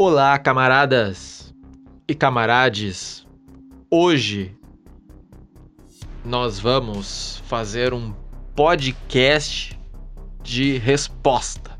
Olá, 0.00 0.38
camaradas 0.38 1.52
e 2.06 2.14
camarades. 2.14 3.26
Hoje 3.90 4.56
nós 6.24 6.60
vamos 6.60 7.42
fazer 7.48 7.92
um 7.92 8.14
podcast 8.54 9.76
de 10.40 10.78
resposta. 10.78 11.76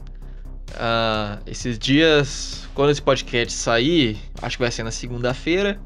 Uh, 0.71 1.41
esses 1.47 1.79
dias, 1.79 2.69
quando 2.75 2.91
esse 2.91 3.01
podcast 3.01 3.57
sair, 3.57 4.19
acho 4.43 4.57
que 4.57 4.65
vai 4.65 4.73
ser 4.73 4.83
na 4.83 4.91
segunda-feira, 4.91 5.81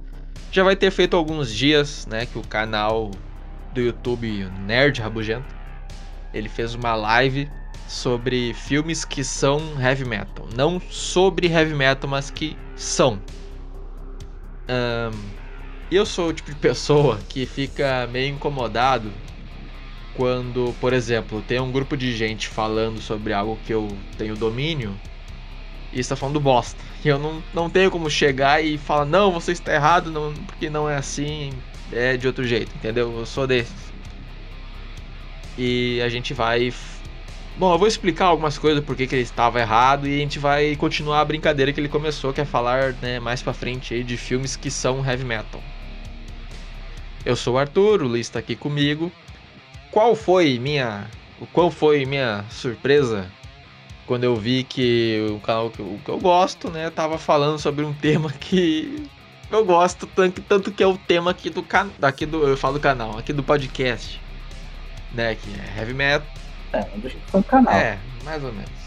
já 0.50 0.64
vai 0.64 0.74
ter 0.74 0.90
feito 0.90 1.14
alguns 1.14 1.52
dias, 1.52 2.06
né, 2.06 2.24
que 2.24 2.38
o 2.38 2.42
canal 2.46 3.10
do 3.74 3.80
YouTube 3.82 4.50
Nerd 4.60 5.02
Rabugento, 5.02 5.54
ele 6.32 6.48
fez 6.48 6.74
uma 6.74 6.94
live 6.94 7.50
sobre 7.86 8.54
filmes 8.54 9.04
que 9.04 9.22
são 9.22 9.60
heavy 9.80 10.04
metal. 10.04 10.46
Não 10.56 10.80
sobre 10.80 11.46
heavy 11.48 11.74
metal, 11.74 12.08
mas 12.08 12.30
que 12.30 12.58
são. 12.74 13.20
Um, 14.68 15.18
eu 15.90 16.06
sou 16.06 16.28
o 16.28 16.32
tipo 16.32 16.50
de 16.50 16.56
pessoa 16.56 17.18
que 17.28 17.44
fica 17.44 18.08
meio 18.10 18.34
incomodado 18.34 19.12
quando, 20.14 20.74
por 20.80 20.92
exemplo, 20.92 21.42
tem 21.42 21.60
um 21.60 21.70
grupo 21.72 21.96
de 21.96 22.14
gente 22.14 22.48
falando 22.48 23.00
sobre 23.00 23.32
algo 23.32 23.58
que 23.64 23.72
eu 23.72 23.88
tenho 24.16 24.36
domínio 24.36 24.98
e 25.92 26.00
está 26.00 26.16
falando 26.16 26.40
bosta. 26.40 26.82
E 27.04 27.08
eu 27.08 27.18
não, 27.18 27.42
não 27.52 27.68
tenho 27.68 27.90
como 27.90 28.08
chegar 28.08 28.64
e 28.64 28.78
falar, 28.78 29.04
não, 29.04 29.32
você 29.32 29.52
está 29.52 29.74
errado, 29.74 30.10
não, 30.10 30.32
porque 30.32 30.70
não 30.70 30.88
é 30.88 30.96
assim, 30.96 31.52
é 31.90 32.16
de 32.16 32.26
outro 32.26 32.44
jeito, 32.44 32.74
entendeu? 32.74 33.18
Eu 33.18 33.26
sou 33.26 33.46
desses. 33.46 33.92
E 35.56 36.00
a 36.02 36.08
gente 36.08 36.32
vai 36.32 36.72
Bom, 37.54 37.70
eu 37.74 37.78
vou 37.78 37.86
explicar 37.86 38.26
algumas 38.26 38.56
coisas 38.56 38.82
porque 38.82 39.06
que 39.06 39.14
ele 39.14 39.22
estava 39.22 39.60
errado 39.60 40.08
e 40.08 40.16
a 40.16 40.18
gente 40.18 40.38
vai 40.38 40.74
continuar 40.74 41.20
a 41.20 41.24
brincadeira 41.24 41.70
que 41.70 41.78
ele 41.78 41.88
começou, 41.88 42.32
que 42.32 42.40
é 42.40 42.46
falar 42.46 42.94
né, 42.94 43.20
mais 43.20 43.42
pra 43.42 43.52
frente 43.52 43.92
aí 43.92 44.02
de 44.02 44.16
filmes 44.16 44.56
que 44.56 44.70
são 44.70 45.04
heavy 45.04 45.24
metal. 45.24 45.62
Eu 47.26 47.36
sou 47.36 47.54
o 47.54 47.58
Arthur, 47.58 48.02
o 48.02 48.08
Luiz 48.08 48.26
está 48.26 48.38
aqui 48.38 48.56
comigo. 48.56 49.12
Qual 49.90 50.16
foi 50.16 50.58
minha. 50.58 51.06
Qual 51.52 51.70
foi 51.70 52.06
minha 52.06 52.44
surpresa 52.50 53.30
quando 54.06 54.24
eu 54.24 54.34
vi 54.34 54.64
que 54.64 55.26
o 55.30 55.38
canal 55.40 55.70
que 55.70 55.80
eu, 55.80 56.00
que 56.02 56.10
eu 56.10 56.18
gosto, 56.18 56.70
né, 56.70 56.88
tava 56.90 57.18
falando 57.18 57.58
sobre 57.58 57.84
um 57.84 57.92
tema 57.94 58.32
que 58.32 59.06
eu 59.50 59.64
gosto 59.64 60.06
tanto, 60.06 60.40
tanto 60.40 60.72
que 60.72 60.82
é 60.82 60.86
o 60.86 60.96
tema 60.96 61.32
aqui 61.32 61.50
do 61.50 61.62
canal, 61.62 61.92
aqui 62.00 62.24
do 62.24 62.46
eu 62.46 62.56
falo 62.56 62.74
do 62.74 62.80
canal, 62.80 63.18
aqui 63.18 63.32
do 63.32 63.42
podcast, 63.42 64.20
né, 65.12 65.34
que 65.34 65.50
é 65.50 65.78
heavy 65.78 65.94
metal 65.94 66.26
é, 66.72 66.86
do 67.32 67.42
canal. 67.44 67.74
É, 67.74 67.98
mais 68.24 68.42
ou 68.42 68.52
menos. 68.52 68.82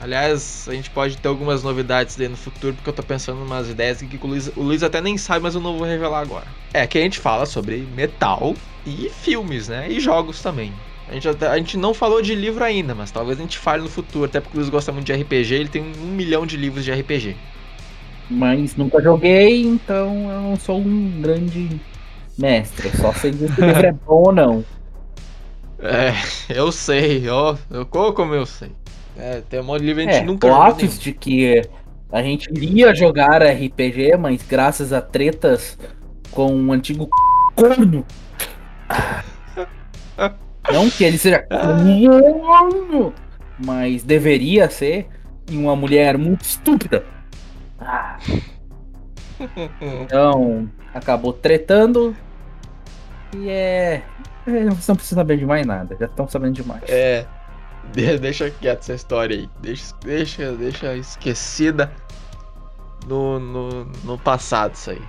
Aliás, 0.00 0.66
a 0.68 0.74
gente 0.74 0.90
pode 0.90 1.16
ter 1.16 1.26
algumas 1.26 1.64
novidades 1.64 2.18
aí 2.20 2.28
no 2.28 2.36
futuro, 2.36 2.74
porque 2.74 2.88
eu 2.88 2.94
tô 2.94 3.02
pensando 3.02 3.40
em 3.40 3.44
umas 3.44 3.68
ideias 3.68 4.00
que 4.00 4.16
o 4.16 4.26
Luiz, 4.26 4.48
o 4.56 4.62
Luiz 4.62 4.82
até 4.82 5.00
nem 5.00 5.18
sabe, 5.18 5.42
mas 5.42 5.56
eu 5.56 5.60
não 5.60 5.76
vou 5.76 5.86
revelar 5.86 6.20
agora. 6.20 6.46
É 6.72 6.86
que 6.86 6.98
a 6.98 7.00
gente 7.00 7.18
fala 7.18 7.46
sobre 7.46 7.78
metal 7.96 8.54
e 8.86 9.10
filmes, 9.10 9.68
né? 9.68 9.90
E 9.90 9.98
jogos 9.98 10.40
também. 10.40 10.72
A 11.08 11.14
gente, 11.14 11.28
até, 11.28 11.48
a 11.48 11.56
gente 11.56 11.76
não 11.76 11.92
falou 11.92 12.22
de 12.22 12.34
livro 12.34 12.62
ainda, 12.62 12.94
mas 12.94 13.10
talvez 13.10 13.38
a 13.38 13.42
gente 13.42 13.58
fale 13.58 13.82
no 13.82 13.88
futuro, 13.88 14.26
até 14.26 14.40
porque 14.40 14.56
o 14.56 14.60
Luiz 14.60 14.70
gosta 14.70 14.92
muito 14.92 15.06
de 15.06 15.12
RPG, 15.14 15.54
ele 15.54 15.68
tem 15.68 15.82
um 15.82 16.12
milhão 16.12 16.46
de 16.46 16.56
livros 16.56 16.84
de 16.84 16.92
RPG. 16.92 17.34
Mas 18.30 18.76
nunca 18.76 19.02
joguei, 19.02 19.62
então 19.62 20.30
eu 20.30 20.40
não 20.42 20.56
sou 20.56 20.78
um 20.78 21.20
grande 21.20 21.80
mestre. 22.36 22.90
Só 22.96 23.12
sei 23.14 23.32
se 23.32 23.44
o 23.44 23.46
livro 23.46 23.86
é 23.86 23.92
bom 23.92 24.26
ou 24.26 24.32
não. 24.32 24.64
É, 25.80 26.12
eu 26.48 26.72
sei, 26.72 27.28
ó. 27.28 27.56
Eu, 27.70 27.86
como 27.86 28.34
eu 28.34 28.44
sei. 28.44 28.72
É, 29.16 29.40
tem 29.48 29.60
um 29.60 29.64
monte 29.64 29.80
de 29.80 29.86
livro 29.86 30.02
a 30.02 30.06
gente 30.06 30.22
é, 30.22 30.24
nunca 30.24 30.48
boatos 30.48 30.98
de 30.98 31.12
que 31.12 31.62
a 32.10 32.22
gente 32.22 32.48
iria 32.52 32.94
jogar 32.94 33.42
RPG, 33.42 34.16
mas 34.16 34.42
graças 34.42 34.92
a 34.92 35.00
tretas 35.00 35.78
com 36.30 36.52
um 36.52 36.72
antigo 36.72 37.08
corno. 37.56 38.04
Não 40.72 40.90
que 40.90 41.04
ele 41.04 41.18
seja 41.18 41.40
corno, 41.42 43.12
mas 43.58 44.02
deveria 44.02 44.68
ser. 44.70 45.08
E 45.50 45.56
uma 45.56 45.74
mulher 45.74 46.18
muito 46.18 46.42
estúpida. 46.42 47.04
Ah. 47.80 48.18
Então, 49.80 50.68
acabou 50.92 51.32
tretando. 51.32 52.14
E 53.36 53.48
é. 53.48 53.52
É, 53.94 54.02
vocês 54.50 54.88
não 54.88 54.96
precisam 54.96 55.16
saber 55.16 55.36
de 55.38 55.46
mais 55.46 55.66
nada, 55.66 55.96
já 55.98 56.06
estão 56.06 56.28
sabendo 56.28 56.54
demais. 56.54 56.82
É. 56.88 57.26
Deixa 58.20 58.50
quieto 58.50 58.80
essa 58.80 58.94
história 58.94 59.36
aí. 59.36 59.48
Deixa, 59.60 59.94
deixa, 60.02 60.52
deixa 60.52 60.96
esquecida 60.96 61.90
no, 63.06 63.38
no, 63.38 63.84
no 64.04 64.18
passado 64.18 64.74
isso 64.74 64.90
aí. 64.90 65.02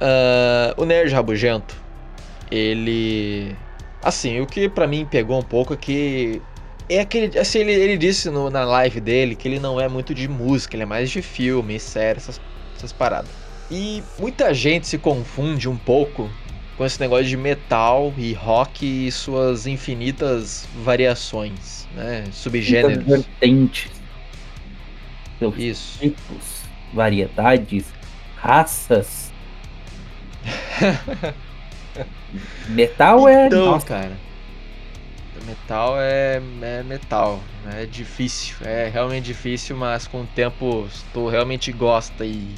uh, 0.00 0.74
o 0.82 0.84
Nerd 0.84 1.12
Rabugento, 1.12 1.76
ele. 2.50 3.56
Assim, 4.02 4.40
o 4.40 4.46
que 4.46 4.68
para 4.68 4.86
mim 4.86 5.06
pegou 5.08 5.38
um 5.38 5.42
pouco 5.42 5.74
é 5.74 5.76
que. 5.76 6.42
É 6.88 7.00
aquele. 7.00 7.38
Assim, 7.38 7.60
ele, 7.60 7.72
ele 7.72 7.96
disse 7.96 8.28
no, 8.30 8.50
na 8.50 8.64
live 8.64 9.00
dele 9.00 9.36
que 9.36 9.46
ele 9.46 9.60
não 9.60 9.80
é 9.80 9.88
muito 9.88 10.14
de 10.14 10.26
música, 10.26 10.74
ele 10.74 10.82
é 10.82 10.86
mais 10.86 11.10
de 11.10 11.22
filme, 11.22 11.78
série, 11.78 12.18
essas, 12.18 12.40
essas 12.76 12.92
paradas. 12.92 13.30
E 13.70 14.02
muita 14.18 14.52
gente 14.54 14.86
se 14.86 14.96
confunde 14.96 15.68
um 15.68 15.76
pouco 15.76 16.30
com 16.78 16.86
esse 16.86 17.00
negócio 17.00 17.26
de 17.26 17.36
metal 17.36 18.14
e 18.16 18.32
rock 18.32 18.86
e 19.08 19.10
suas 19.10 19.66
infinitas 19.66 20.68
variações, 20.76 21.88
né? 21.92 22.24
Subgêneros. 22.30 23.04
vertentes. 23.04 23.90
Isso. 25.56 25.98
Tipos, 25.98 26.62
variedades, 26.94 27.84
raças. 28.36 29.32
metal 32.68 33.28
é. 33.28 33.46
Então, 33.48 33.72
Nossa. 33.72 33.86
cara. 33.86 34.16
Metal 35.44 35.96
é, 35.98 36.40
é 36.62 36.82
metal. 36.84 37.40
É 37.74 37.86
difícil. 37.86 38.56
É 38.64 38.88
realmente 38.88 39.24
difícil, 39.24 39.76
mas 39.76 40.06
com 40.06 40.22
o 40.22 40.26
tempo, 40.26 40.86
se 40.92 41.04
tu 41.12 41.28
realmente 41.28 41.72
gosta 41.72 42.24
e, 42.24 42.54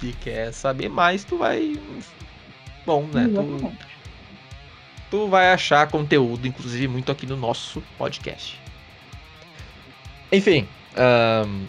e 0.00 0.12
quer 0.12 0.52
saber 0.52 0.88
mais, 0.88 1.24
tu 1.24 1.38
vai 1.38 1.76
bom, 2.86 3.06
né? 3.12 3.28
Tu, 3.28 3.72
tu 5.10 5.28
vai 5.28 5.52
achar 5.52 5.88
conteúdo, 5.88 6.46
inclusive, 6.46 6.88
muito 6.88 7.10
aqui 7.12 7.26
no 7.26 7.36
nosso 7.36 7.82
podcast. 7.98 8.60
Enfim, 10.30 10.66
um, 11.46 11.66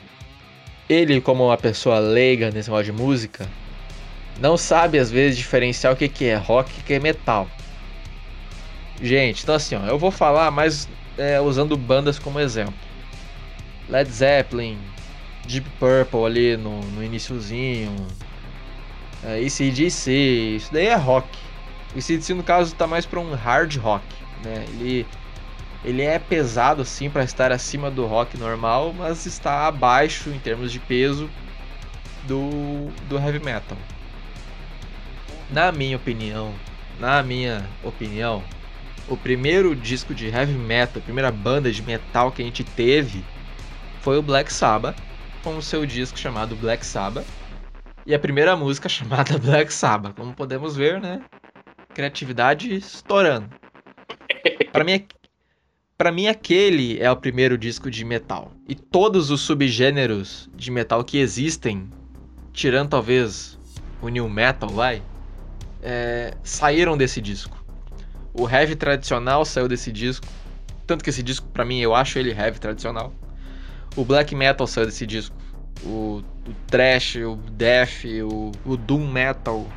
ele, 0.89 1.19
como 1.21 1.45
uma 1.45 1.57
pessoa 1.57 1.99
leiga 1.99 2.51
nesse 2.51 2.69
modo 2.69 2.83
de 2.83 2.91
música, 2.91 3.47
não 4.39 4.57
sabe 4.57 4.97
às 4.97 5.11
vezes 5.11 5.37
diferenciar 5.37 5.93
o 5.93 5.95
que, 5.95 6.07
que 6.07 6.25
é 6.25 6.35
rock 6.35 6.71
e 6.77 6.81
o 6.81 6.83
que 6.83 6.93
é 6.93 6.99
metal. 6.99 7.47
Gente, 9.01 9.43
então 9.43 9.55
assim, 9.55 9.75
ó, 9.75 9.85
eu 9.85 9.99
vou 9.99 10.11
falar 10.11 10.49
mais 10.49 10.87
é, 11.17 11.39
usando 11.41 11.75
bandas 11.75 12.17
como 12.17 12.39
exemplo. 12.39 12.73
Led 13.89 14.09
Zeppelin, 14.09 14.77
Deep 15.45 15.69
Purple 15.79 16.25
ali 16.25 16.57
no, 16.57 16.79
no 16.81 17.03
iníciozinho, 17.03 17.93
é, 19.25 19.45
ACDC, 19.45 20.11
isso 20.57 20.73
daí 20.73 20.87
é 20.87 20.95
rock. 20.95 21.27
O 21.95 21.97
ACDC 21.97 22.33
no 22.33 22.43
caso 22.43 22.75
tá 22.75 22.85
mais 22.85 23.05
para 23.05 23.19
um 23.19 23.33
hard 23.33 23.75
rock, 23.77 24.05
né? 24.43 24.65
Ele, 24.69 25.07
ele 25.83 26.01
é 26.01 26.19
pesado 26.19 26.81
assim 26.81 27.09
para 27.09 27.23
estar 27.23 27.51
acima 27.51 27.89
do 27.89 28.05
rock 28.05 28.37
normal, 28.37 28.93
mas 28.93 29.25
está 29.25 29.67
abaixo 29.67 30.29
em 30.29 30.39
termos 30.39 30.71
de 30.71 30.79
peso 30.79 31.29
do, 32.23 32.89
do 33.07 33.17
heavy 33.17 33.39
metal. 33.39 33.77
Na 35.49 35.71
minha 35.71 35.95
opinião, 35.95 36.53
na 36.99 37.21
minha 37.21 37.65
opinião, 37.83 38.43
o 39.07 39.15
primeiro 39.15 39.75
disco 39.75 40.13
de 40.13 40.27
heavy 40.27 40.53
metal, 40.53 41.01
a 41.01 41.03
primeira 41.03 41.31
banda 41.31 41.71
de 41.71 41.81
metal 41.81 42.31
que 42.31 42.41
a 42.41 42.45
gente 42.45 42.63
teve 42.63 43.23
foi 44.01 44.17
o 44.17 44.21
Black 44.21 44.51
Sabbath, 44.51 44.97
com 45.43 45.57
o 45.57 45.61
seu 45.61 45.85
disco 45.85 46.17
chamado 46.17 46.55
Black 46.55 46.85
Sabbath 46.85 47.25
e 48.05 48.13
a 48.13 48.19
primeira 48.19 48.55
música 48.55 48.87
chamada 48.89 49.37
Black 49.37 49.73
Sabbath. 49.73 50.15
Como 50.15 50.33
podemos 50.33 50.75
ver, 50.75 50.99
né? 50.99 51.21
Criatividade 51.93 52.73
estourando. 52.73 53.49
Para 54.71 54.83
mim, 54.83 55.05
para 55.97 56.11
mim 56.11 56.27
aquele 56.27 56.99
é 56.99 57.09
o 57.09 57.15
primeiro 57.15 57.57
disco 57.57 57.89
de 57.89 58.03
metal. 58.03 58.51
E 58.67 58.75
todos 58.75 59.29
os 59.29 59.41
subgêneros 59.41 60.49
de 60.55 60.71
metal 60.71 61.03
que 61.03 61.19
existem, 61.19 61.89
tirando 62.51 62.89
talvez 62.89 63.59
o 64.01 64.09
new 64.09 64.27
metal, 64.27 64.69
vai, 64.69 65.01
é, 65.81 66.33
saíram 66.43 66.97
desse 66.97 67.21
disco. 67.21 67.63
O 68.33 68.49
heavy 68.49 68.75
tradicional 68.75 69.45
saiu 69.45 69.67
desse 69.67 69.91
disco, 69.91 70.25
tanto 70.87 71.03
que 71.03 71.11
esse 71.11 71.21
disco 71.21 71.47
para 71.47 71.63
mim 71.63 71.79
eu 71.79 71.93
acho 71.93 72.17
ele 72.17 72.31
heavy 72.31 72.59
tradicional. 72.59 73.13
O 73.95 74.03
black 74.03 74.33
metal 74.33 74.65
saiu 74.65 74.87
desse 74.87 75.05
disco 75.05 75.42
o, 75.83 76.23
o 76.47 76.53
trash, 76.67 77.15
o 77.15 77.35
death, 77.51 78.05
o, 78.23 78.51
o 78.65 78.77
doom 78.77 79.07
metal, 79.09 79.67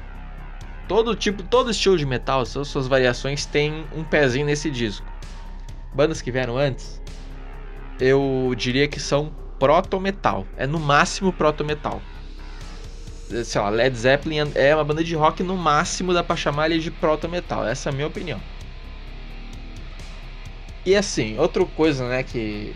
todo 0.86 1.14
tipo, 1.14 1.42
todo 1.42 1.70
estilo 1.70 1.96
de 1.96 2.06
metal, 2.06 2.44
suas, 2.46 2.68
suas 2.68 2.86
variações 2.86 3.44
tem 3.44 3.84
um 3.94 4.04
pezinho 4.04 4.46
nesse 4.46 4.70
disco. 4.70 5.06
Bandas 5.92 6.20
que 6.20 6.30
vieram 6.30 6.56
antes, 6.56 7.00
eu 7.98 8.54
diria 8.56 8.86
que 8.86 9.00
são 9.00 9.32
proto-metal. 9.58 10.46
É 10.56 10.66
no 10.66 10.78
máximo 10.78 11.32
proto-metal. 11.32 12.00
Sei 13.44 13.60
lá, 13.60 13.70
Led 13.70 13.96
Zeppelin 13.96 14.52
é 14.54 14.74
uma 14.74 14.84
banda 14.84 15.02
de 15.02 15.14
rock 15.16 15.42
no 15.42 15.56
máximo 15.56 16.14
dá 16.14 16.22
pra 16.22 16.36
chamar 16.36 16.70
ele 16.70 16.80
de 16.80 16.90
proto-metal. 16.90 17.66
Essa 17.66 17.88
é 17.88 17.92
a 17.92 17.94
minha 17.94 18.06
opinião. 18.06 18.40
E 20.84 20.94
assim, 20.94 21.36
outra 21.36 21.64
coisa, 21.64 22.08
né, 22.08 22.22
que 22.22 22.72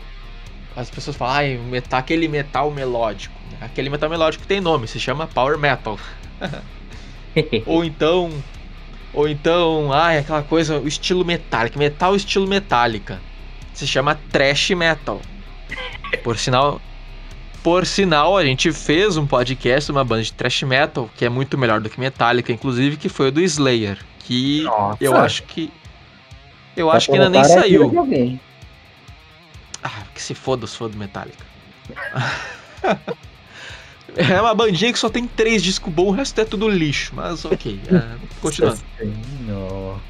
as 0.80 0.90
pessoas 0.90 1.16
falam, 1.16 1.36
ah, 1.36 1.70
metal, 1.70 1.98
aquele 1.98 2.28
metal 2.28 2.70
melódico. 2.70 3.34
Aquele 3.60 3.90
metal 3.90 4.08
melódico 4.08 4.46
tem 4.46 4.60
nome, 4.60 4.88
se 4.88 4.98
chama 4.98 5.26
Power 5.26 5.58
Metal. 5.58 5.98
ou 7.66 7.84
então, 7.84 8.30
ou 9.12 9.28
então, 9.28 9.92
ah, 9.92 10.18
aquela 10.18 10.42
coisa, 10.42 10.78
o 10.78 10.88
estilo 10.88 11.24
metálico, 11.24 11.78
metal 11.78 12.16
estilo 12.16 12.46
metálica. 12.46 13.20
Se 13.74 13.86
chama 13.86 14.18
Trash 14.30 14.70
Metal. 14.70 15.20
Por 16.24 16.38
sinal, 16.38 16.80
por 17.62 17.86
sinal, 17.86 18.36
a 18.36 18.44
gente 18.44 18.72
fez 18.72 19.16
um 19.16 19.26
podcast, 19.26 19.90
uma 19.92 20.04
banda 20.04 20.22
de 20.22 20.32
thrash 20.32 20.62
metal, 20.62 21.10
que 21.16 21.24
é 21.24 21.28
muito 21.28 21.58
melhor 21.58 21.80
do 21.80 21.90
que 21.90 22.00
Metallica, 22.00 22.52
inclusive, 22.52 22.96
que 22.96 23.08
foi 23.08 23.28
o 23.28 23.32
do 23.32 23.40
Slayer. 23.40 23.98
Que 24.20 24.62
Nossa. 24.62 25.04
eu 25.04 25.16
acho 25.16 25.42
que 25.44 25.70
eu 26.76 26.86
Vai 26.86 26.96
acho 26.96 27.06
que 27.06 27.12
ainda 27.12 27.28
nem 27.28 27.44
saiu. 27.44 27.92
Ah, 29.82 30.02
que 30.14 30.22
se 30.22 30.34
foda 30.34 30.64
os 30.64 30.74
fãs 30.74 30.90
do 30.90 30.98
Metallica. 30.98 31.44
é 34.16 34.40
uma 34.40 34.54
bandinha 34.54 34.92
que 34.92 34.98
só 34.98 35.08
tem 35.08 35.26
três 35.26 35.62
discos 35.62 35.92
bons, 35.92 36.08
o 36.08 36.10
resto 36.12 36.40
é 36.40 36.44
tudo 36.44 36.68
lixo, 36.68 37.12
mas 37.14 37.44
ok. 37.44 37.80
É, 37.86 38.02
continuando. 38.40 38.80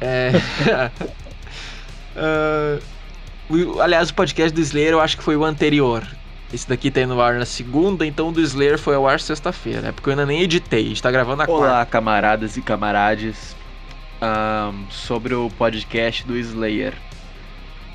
é, 0.00 0.32
uh, 3.50 3.80
aliás, 3.80 4.10
o 4.10 4.14
podcast 4.14 4.54
do 4.54 4.60
Slayer 4.60 4.92
eu 4.92 5.00
acho 5.00 5.16
que 5.16 5.22
foi 5.22 5.36
o 5.36 5.44
anterior. 5.44 6.06
Esse 6.52 6.68
daqui 6.68 6.90
tá 6.92 7.00
indo 7.00 7.14
ao 7.14 7.20
ar 7.20 7.34
na 7.34 7.44
segunda, 7.44 8.06
então 8.06 8.28
o 8.28 8.32
do 8.32 8.40
Slayer 8.40 8.78
foi 8.78 8.94
ao 8.94 9.08
ar 9.08 9.18
sexta-feira. 9.18 9.88
É 9.88 9.92
porque 9.92 10.08
eu 10.08 10.12
ainda 10.12 10.24
nem 10.24 10.42
editei, 10.42 10.84
a 10.84 10.88
gente 10.88 11.02
tá 11.02 11.10
gravando 11.10 11.42
a 11.42 11.46
Olá, 11.46 11.58
quarta. 11.58 11.90
camaradas 11.90 12.56
e 12.56 12.62
camarades 12.62 13.56
um, 14.22 14.90
sobre 14.90 15.34
o 15.34 15.50
podcast 15.58 16.24
do 16.24 16.36
Slayer. 16.36 16.94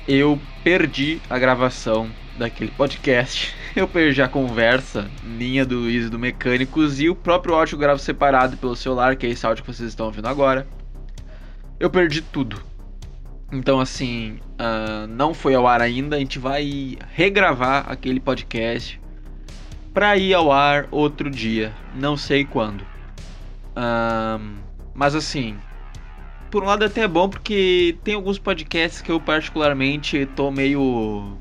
Eu 0.06 0.38
perdi 0.64 1.20
a 1.30 1.38
gravação 1.38 2.10
daquele 2.36 2.70
podcast. 2.72 3.54
Eu 3.74 3.86
perdi 3.86 4.20
a 4.20 4.28
conversa 4.28 5.08
minha 5.22 5.64
do 5.64 5.76
Luiz 5.76 6.10
do 6.10 6.18
Mecânicos 6.18 7.00
e 7.00 7.08
o 7.08 7.14
próprio 7.14 7.54
áudio 7.54 7.78
gravo 7.78 8.00
separado 8.00 8.56
pelo 8.56 8.76
celular, 8.76 9.16
que 9.16 9.26
é 9.26 9.30
esse 9.30 9.46
áudio 9.46 9.64
que 9.64 9.72
vocês 9.72 9.88
estão 9.88 10.06
ouvindo 10.06 10.26
agora. 10.26 10.66
Eu 11.78 11.88
perdi 11.88 12.20
tudo. 12.20 12.60
Então, 13.50 13.80
assim, 13.80 14.40
uh, 14.52 15.06
não 15.08 15.32
foi 15.34 15.54
ao 15.54 15.66
ar 15.66 15.80
ainda. 15.80 16.16
A 16.16 16.18
gente 16.18 16.38
vai 16.38 16.96
regravar 17.14 17.84
aquele 17.90 18.18
podcast 18.18 19.00
para 19.92 20.16
ir 20.16 20.34
ao 20.34 20.50
ar 20.50 20.88
outro 20.90 21.30
dia. 21.30 21.72
Não 21.94 22.16
sei 22.16 22.44
quando. 22.44 22.82
Uh, 23.76 24.56
mas, 24.94 25.14
assim, 25.14 25.56
por 26.52 26.62
um 26.62 26.66
lado 26.66 26.84
até 26.84 27.00
é 27.00 27.08
bom 27.08 27.30
porque 27.30 27.96
tem 28.04 28.12
alguns 28.12 28.38
podcasts 28.38 29.00
que 29.00 29.10
eu 29.10 29.18
particularmente 29.18 30.26
tô 30.36 30.50
meio 30.50 31.38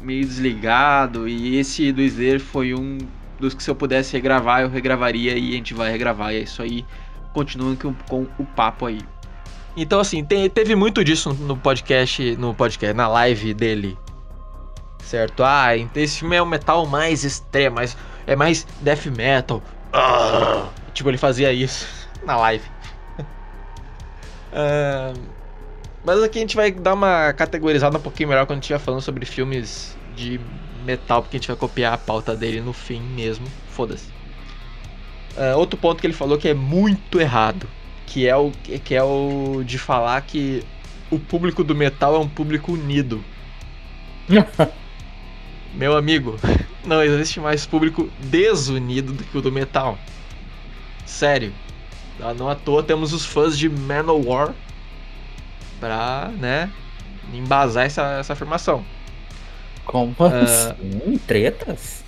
meio 0.00 0.26
desligado 0.26 1.28
e 1.28 1.56
esse 1.56 1.92
do 1.92 2.02
Slayer 2.02 2.40
foi 2.40 2.74
um 2.74 2.98
dos 3.38 3.54
que 3.54 3.62
se 3.62 3.70
eu 3.70 3.76
pudesse 3.76 4.12
regravar 4.12 4.62
eu 4.62 4.68
regravaria 4.68 5.38
e 5.38 5.50
a 5.50 5.52
gente 5.52 5.72
vai 5.72 5.90
regravar 5.90 6.34
e 6.34 6.38
é 6.38 6.40
isso 6.40 6.60
aí. 6.60 6.84
Continuando 7.32 7.76
com, 7.76 7.94
com 8.08 8.26
o 8.36 8.44
papo 8.44 8.86
aí. 8.86 9.00
Então 9.76 10.00
assim, 10.00 10.24
tem, 10.24 10.50
teve 10.50 10.74
muito 10.74 11.04
disso 11.04 11.32
no 11.32 11.56
podcast, 11.56 12.36
no 12.36 12.52
podcast, 12.52 12.92
na 12.92 13.06
live 13.06 13.54
dele. 13.54 13.96
Certo? 15.04 15.44
Ah, 15.44 15.76
esse 15.76 16.18
filme 16.18 16.34
é 16.34 16.42
o 16.42 16.46
metal 16.46 16.86
mais 16.86 17.22
extremo, 17.22 17.76
mais, 17.76 17.96
é 18.26 18.34
mais 18.34 18.66
death 18.80 19.06
metal. 19.06 19.62
Ah, 19.92 20.66
tipo, 20.92 21.08
ele 21.08 21.18
fazia 21.18 21.52
isso 21.52 21.86
na 22.26 22.36
live. 22.36 22.73
Uh, 24.54 25.20
mas 26.04 26.22
aqui 26.22 26.38
a 26.38 26.40
gente 26.42 26.54
vai 26.54 26.70
dar 26.70 26.94
uma 26.94 27.32
categorizada 27.32 27.98
um 27.98 28.00
pouquinho 28.00 28.28
melhor 28.28 28.46
quando 28.46 28.52
a 28.52 28.54
gente 28.56 28.64
estiver 28.64 28.78
falando 28.78 29.00
sobre 29.00 29.26
filmes 29.26 29.96
de 30.14 30.40
metal, 30.84 31.22
porque 31.22 31.36
a 31.36 31.40
gente 31.40 31.48
vai 31.48 31.56
copiar 31.56 31.94
a 31.94 31.98
pauta 31.98 32.36
dele 32.36 32.60
no 32.60 32.72
fim 32.72 33.00
mesmo. 33.00 33.46
Foda-se. 33.70 34.06
Uh, 35.36 35.58
outro 35.58 35.76
ponto 35.76 36.00
que 36.00 36.06
ele 36.06 36.14
falou 36.14 36.38
que 36.38 36.48
é 36.48 36.54
muito 36.54 37.20
errado, 37.20 37.68
que 38.06 38.28
é 38.28 38.36
o 38.36 38.52
que 38.52 38.94
é 38.94 39.02
o 39.02 39.64
de 39.64 39.78
falar 39.78 40.20
que 40.20 40.62
o 41.10 41.18
público 41.18 41.64
do 41.64 41.74
metal 41.74 42.14
é 42.14 42.18
um 42.18 42.28
público 42.28 42.72
unido. 42.72 43.24
Meu 45.74 45.96
amigo, 45.96 46.38
não 46.84 47.02
existe 47.02 47.40
mais 47.40 47.66
público 47.66 48.08
desunido 48.20 49.12
do 49.12 49.24
que 49.24 49.36
o 49.36 49.40
do 49.40 49.50
metal. 49.50 49.98
Sério. 51.04 51.52
Ah, 52.20 52.32
não 52.34 52.48
à 52.48 52.54
toa 52.54 52.82
temos 52.82 53.12
os 53.12 53.24
fãs 53.24 53.58
de 53.58 53.68
Manowar 53.68 54.54
pra, 55.80 56.30
né, 56.38 56.70
embasar 57.32 57.86
essa, 57.86 58.18
essa 58.18 58.32
afirmação. 58.32 58.84
Como 59.84 60.14
uh, 60.18 60.24
assim? 60.24 61.18
Tretas? 61.26 62.04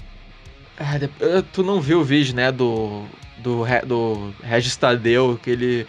É, 0.78 1.42
tu 1.52 1.62
não 1.62 1.80
viu 1.80 2.00
o 2.00 2.04
vídeo, 2.04 2.34
né, 2.34 2.52
do, 2.52 3.04
do, 3.38 3.64
do 3.86 4.34
Regis 4.42 4.76
Tadeu, 4.76 5.38
que 5.42 5.50
ele, 5.50 5.86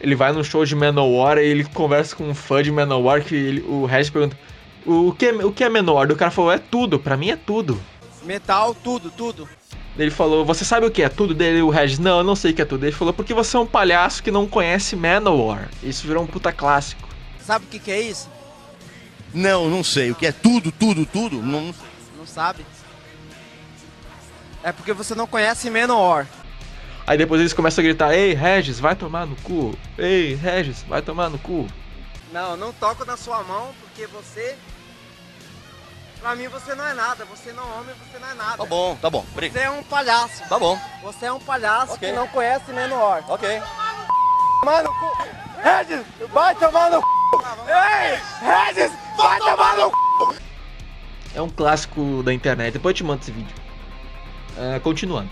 ele 0.00 0.14
vai 0.14 0.32
no 0.32 0.44
show 0.44 0.64
de 0.64 0.74
Manowar 0.74 1.38
e 1.38 1.44
ele 1.44 1.64
conversa 1.64 2.14
com 2.14 2.24
um 2.24 2.34
fã 2.34 2.62
de 2.62 2.70
Manowar, 2.70 3.22
que 3.24 3.34
ele, 3.34 3.60
o 3.62 3.86
Regis 3.86 4.10
pergunta, 4.10 4.36
o 4.84 5.12
que, 5.12 5.26
é, 5.26 5.32
o 5.44 5.52
que 5.52 5.64
é 5.64 5.68
Manowar? 5.68 6.10
O 6.10 6.16
cara 6.16 6.30
falou, 6.30 6.52
é 6.52 6.58
tudo, 6.58 6.98
pra 6.98 7.16
mim 7.16 7.30
é 7.30 7.36
tudo. 7.36 7.80
Metal, 8.24 8.74
tudo, 8.74 9.10
tudo. 9.10 9.48
Ele 9.98 10.10
falou, 10.12 10.44
você 10.44 10.64
sabe 10.64 10.86
o 10.86 10.90
que 10.90 11.02
é 11.02 11.08
tudo? 11.08 11.34
Dele 11.34 11.60
o 11.60 11.70
Regis, 11.70 11.98
não, 11.98 12.18
eu 12.18 12.24
não 12.24 12.36
sei 12.36 12.52
o 12.52 12.54
que 12.54 12.62
é 12.62 12.64
tudo. 12.64 12.84
Ele 12.84 12.92
falou, 12.92 13.12
porque 13.12 13.34
você 13.34 13.56
é 13.56 13.60
um 13.60 13.66
palhaço 13.66 14.22
que 14.22 14.30
não 14.30 14.46
conhece 14.46 14.94
Manowar. 14.94 15.68
Isso 15.82 16.06
virou 16.06 16.22
um 16.22 16.26
puta 16.26 16.52
clássico. 16.52 17.08
Sabe 17.44 17.64
o 17.64 17.68
que, 17.68 17.80
que 17.80 17.90
é 17.90 18.00
isso? 18.00 18.30
Não, 19.34 19.68
não 19.68 19.82
sei. 19.82 20.12
O 20.12 20.14
que 20.14 20.26
é 20.26 20.32
tudo, 20.32 20.70
tudo, 20.70 21.04
tudo? 21.04 21.42
Não, 21.42 21.74
não 22.16 22.26
sabe? 22.26 22.64
É 24.62 24.70
porque 24.70 24.92
você 24.92 25.16
não 25.16 25.26
conhece 25.26 25.68
Manowar. 25.68 26.28
Aí 27.04 27.18
depois 27.18 27.40
eles 27.40 27.52
começam 27.52 27.82
a 27.82 27.86
gritar, 27.86 28.14
ei, 28.14 28.34
Regis, 28.34 28.78
vai 28.78 28.94
tomar 28.94 29.26
no 29.26 29.34
cu. 29.36 29.76
Ei, 29.96 30.34
Regis, 30.34 30.84
vai 30.86 31.02
tomar 31.02 31.28
no 31.28 31.38
cu. 31.38 31.66
Não, 32.32 32.56
não 32.56 32.72
toco 32.72 33.04
na 33.04 33.16
sua 33.16 33.42
mão 33.42 33.74
porque 33.80 34.06
você 34.06 34.56
Pra 36.20 36.34
mim 36.34 36.48
você 36.48 36.74
não 36.74 36.84
é 36.84 36.94
nada, 36.94 37.24
você 37.24 37.52
não 37.52 37.62
é 37.62 37.78
homem, 37.78 37.94
você 37.94 38.18
não 38.18 38.28
é 38.28 38.34
nada. 38.34 38.56
Tá 38.56 38.66
bom, 38.66 38.96
tá 38.96 39.08
bom. 39.08 39.24
Você 39.34 39.58
é 39.58 39.70
um 39.70 39.82
palhaço. 39.84 40.48
Tá 40.48 40.58
bom. 40.58 40.78
Você 41.02 41.26
é 41.26 41.32
um 41.32 41.38
palhaço 41.38 41.94
okay. 41.94 42.10
que 42.10 42.16
não 42.16 42.26
conhece 42.28 42.72
menor. 42.72 43.22
Ok. 43.28 43.62
Tomar 44.60 44.82
no 44.82 44.92
cu. 44.94 45.16
Regis, 45.62 46.04
vai 46.32 46.54
tomar 46.56 46.90
no 46.90 47.00
cu. 47.00 47.08
Ei, 47.68 48.18
Regis, 48.40 48.92
vai 49.16 49.38
tomar 49.38 49.76
no 49.76 49.90
cu. 49.90 50.34
É 51.34 51.40
um 51.40 51.48
clássico 51.48 52.22
da 52.24 52.32
internet, 52.32 52.72
depois 52.72 52.94
eu 52.94 52.96
te 52.96 53.04
mando 53.04 53.22
esse 53.22 53.30
vídeo. 53.30 53.54
Uh, 54.56 54.80
continuando. 54.80 55.30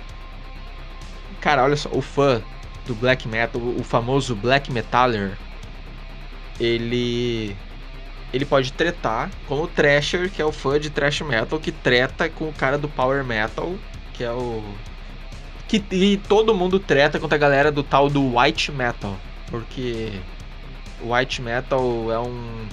Cara, 1.40 1.64
olha 1.64 1.76
só, 1.76 1.88
o 1.90 2.00
fã 2.00 2.40
do 2.87 2.94
black 2.94 3.26
metal, 3.26 3.60
o 3.60 3.82
famoso 3.82 4.37
black 4.37 4.70
metaller, 4.70 5.37
ele 6.60 7.56
ele 8.33 8.45
pode 8.45 8.73
tretar 8.73 9.30
com 9.47 9.62
o 9.62 9.66
Thrasher, 9.66 10.30
que 10.30 10.42
é 10.42 10.45
o 10.45 10.52
fã 10.52 10.78
de 10.78 10.90
thrash 10.90 11.21
metal, 11.23 11.59
que 11.59 11.73
treta 11.73 12.28
com 12.28 12.49
o 12.49 12.52
cara 12.52 12.76
do 12.76 12.88
power 12.88 13.25
metal, 13.25 13.75
que 14.12 14.25
é 14.25 14.30
o 14.30 14.62
que 15.68 15.83
e 15.90 16.16
todo 16.16 16.54
mundo 16.54 16.78
treta 16.78 17.18
contra 17.18 17.37
a 17.37 17.38
galera 17.38 17.73
do 17.73 17.83
tal 17.83 18.09
do 18.09 18.38
white 18.38 18.71
metal, 18.71 19.16
porque 19.50 20.12
o 21.00 21.12
white 21.12 21.42
metal 21.42 22.12
é 22.12 22.18
um 22.18 22.66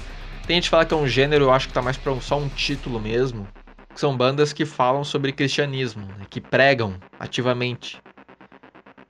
tem 0.46 0.58
gente 0.58 0.66
que 0.66 0.70
fala 0.70 0.86
que 0.86 0.94
é 0.94 0.98
um 0.98 1.08
gênero, 1.08 1.46
eu 1.46 1.52
acho 1.52 1.68
que 1.68 1.74
tá 1.74 1.82
mais 1.82 1.98
para 1.98 2.20
só 2.20 2.38
um 2.38 2.50
título 2.50 3.00
mesmo. 3.00 3.48
São 3.96 4.18
bandas 4.18 4.52
que 4.52 4.66
falam 4.66 5.04
sobre 5.04 5.32
cristianismo, 5.32 6.06
né, 6.06 6.26
que 6.30 6.42
pregam 6.42 6.96
ativamente. 7.20 8.02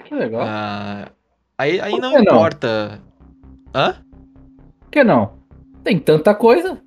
Que 0.04 0.14
legal. 0.14 0.42
Ah, 0.46 1.08
aí 1.58 1.80
aí 1.80 1.98
não 1.98 2.20
importa. 2.20 3.02
Não? 3.74 3.82
Hã? 3.82 3.96
Que 4.92 5.04
não? 5.04 5.43
Tem 5.84 6.00
tanta 6.00 6.34
coisa. 6.34 6.82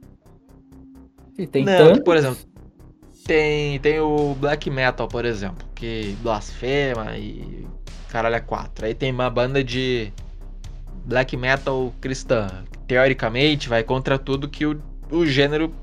E 1.38 1.46
tem 1.46 1.64
Não, 1.64 1.76
tanto... 1.76 2.02
por 2.02 2.16
exemplo, 2.16 2.38
tem, 3.26 3.78
tem 3.80 4.00
o 4.00 4.34
black 4.34 4.70
metal, 4.70 5.06
por 5.06 5.24
exemplo, 5.24 5.66
que 5.74 6.16
blasfema 6.22 7.16
e 7.16 7.66
caralho 8.08 8.36
é 8.36 8.40
quatro. 8.40 8.86
Aí 8.86 8.94
tem 8.94 9.12
uma 9.12 9.28
banda 9.28 9.62
de 9.62 10.12
black 11.04 11.36
metal 11.36 11.92
cristã, 12.00 12.64
que 12.70 12.78
teoricamente 12.80 13.68
vai 13.68 13.82
contra 13.82 14.18
tudo 14.18 14.48
que 14.48 14.64
o, 14.64 14.80
o 15.10 15.26
gênero 15.26 15.74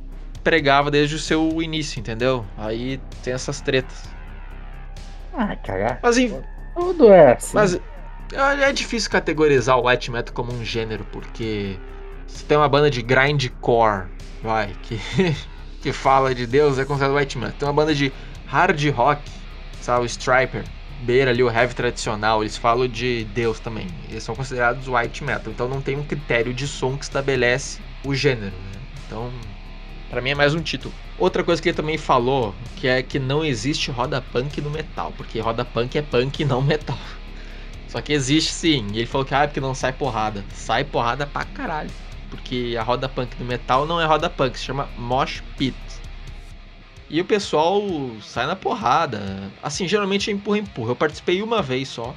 pregava 0.44 0.90
desde 0.90 1.16
o 1.16 1.20
seu 1.20 1.62
início, 1.62 2.00
entendeu? 2.00 2.46
Aí 2.58 3.00
tem 3.24 3.34
essas 3.34 3.62
tretas. 3.62 4.10
Ah, 5.34 5.56
cagar. 5.56 6.00
Mas 6.02 6.18
enfim. 6.18 6.42
Tudo 6.76 7.12
é 7.12 7.34
assim. 7.34 7.56
Mas 7.56 7.80
é 8.34 8.72
difícil 8.72 9.12
categorizar 9.12 9.78
o 9.78 9.88
white 9.88 10.10
metal 10.10 10.34
como 10.34 10.52
um 10.52 10.64
gênero, 10.64 11.06
porque 11.12 11.78
você 12.34 12.46
tem 12.46 12.58
uma 12.58 12.68
banda 12.68 12.90
de 12.90 13.02
grindcore, 13.02 14.08
vai, 14.42 14.74
que 14.82 15.00
que 15.82 15.92
fala 15.92 16.34
de 16.34 16.48
Deus 16.48 16.80
é 16.80 16.86
considerado 16.86 17.18
white 17.18 17.38
metal. 17.38 17.56
Tem 17.60 17.68
uma 17.68 17.74
banda 17.74 17.94
de 17.94 18.12
hard 18.46 18.90
rock, 18.90 19.22
sabe, 19.82 20.04
o 20.04 20.06
Striper, 20.06 20.64
beira 21.02 21.32
ali 21.32 21.44
o 21.44 21.52
heavy 21.52 21.76
tradicional, 21.76 22.42
eles 22.42 22.56
falam 22.56 22.88
de 22.88 23.26
Deus 23.26 23.60
também. 23.60 23.88
Eles 24.10 24.24
são 24.24 24.34
considerados 24.36 24.88
white 24.88 25.24
metal, 25.24 25.52
então 25.52 25.68
não 25.68 25.82
tem 25.82 25.98
um 25.98 26.04
critério 26.04 26.54
de 26.54 26.68
som 26.68 26.98
que 26.98 27.04
estabelece 27.04 27.82
o 28.06 28.16
gênero, 28.16 28.56
né? 28.56 28.82
Então, 29.06 29.30
para 30.10 30.22
mim 30.22 30.32
é 30.32 30.36
mais 30.36 30.56
um 30.56 30.62
título. 30.62 30.94
Outra 31.20 31.44
coisa 31.44 31.62
que 31.62 31.70
ele 31.70 31.76
também 31.76 31.98
falou, 31.98 32.56
que 32.78 32.88
é 32.88 33.04
que 33.04 33.20
não 33.20 33.44
existe 33.44 33.92
roda 33.92 34.22
punk 34.22 34.62
no 34.62 34.72
metal, 34.72 35.14
porque 35.18 35.40
roda 35.40 35.66
punk 35.66 35.98
é 35.98 36.02
punk 36.02 36.40
e 36.40 36.46
não 36.46 36.62
metal. 36.62 36.98
Só 37.88 38.02
que 38.02 38.14
existe 38.14 38.52
sim. 38.52 38.88
E 38.94 39.00
ele 39.00 39.06
falou 39.06 39.26
que 39.26 39.36
ah, 39.36 39.48
porque 39.48 39.60
não 39.60 39.76
sai 39.76 39.94
porrada. 39.94 40.44
Sai 40.54 40.84
porrada 40.84 41.28
pra 41.28 41.44
caralho. 41.44 41.92
Porque 42.34 42.76
a 42.80 42.82
roda 42.82 43.08
punk 43.08 43.36
do 43.36 43.46
metal 43.46 43.86
não 43.86 44.02
é 44.02 44.06
roda 44.06 44.28
punk, 44.28 44.58
se 44.58 44.66
chama 44.66 44.90
mosh 44.98 45.44
pit. 45.56 45.78
E 47.08 47.22
o 47.22 47.26
pessoal 47.26 47.84
sai 48.24 48.48
na 48.48 48.56
porrada. 48.56 49.52
Assim, 49.62 49.88
geralmente 49.88 50.32
é 50.32 50.34
empurra, 50.34 50.58
empurra. 50.58 50.92
Eu 50.92 50.96
participei 50.96 51.44
uma 51.44 51.62
vez 51.62 51.90
só. 51.90 52.16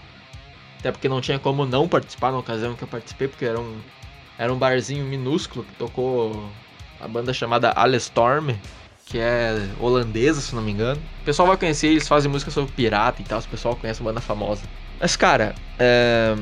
Até 0.79 0.91
porque 0.91 1.07
não 1.07 1.21
tinha 1.21 1.39
como 1.39 1.67
não 1.67 1.87
participar 1.87 2.33
na 2.33 2.39
ocasião 2.39 2.75
que 2.75 2.83
eu 2.83 2.89
participei, 2.89 3.29
porque 3.29 3.45
era 3.45 3.61
um, 3.61 3.79
era 4.39 4.51
um 4.51 4.57
barzinho 4.57 5.05
minúsculo 5.05 5.67
que 5.67 5.75
tocou 5.75 6.51
a 6.99 7.07
banda 7.07 7.35
chamada 7.35 7.73
Alestorm, 7.73 8.55
que 9.05 9.19
é 9.19 9.69
holandesa, 9.79 10.41
se 10.41 10.55
não 10.55 10.63
me 10.63 10.73
engano. 10.73 11.01
O 11.21 11.25
pessoal 11.27 11.47
vai 11.47 11.59
conhecer, 11.59 11.89
eles 11.89 12.09
fazem 12.09 12.31
música 12.31 12.51
sobre 12.51 12.73
pirata 12.73 13.21
e 13.21 13.25
tal, 13.27 13.39
o 13.39 13.49
pessoal 13.49 13.77
conhece 13.77 14.01
a 14.01 14.05
banda 14.05 14.23
famosa. 14.23 14.63
Mas, 14.99 15.15
cara, 15.15 15.55
é... 15.79 16.35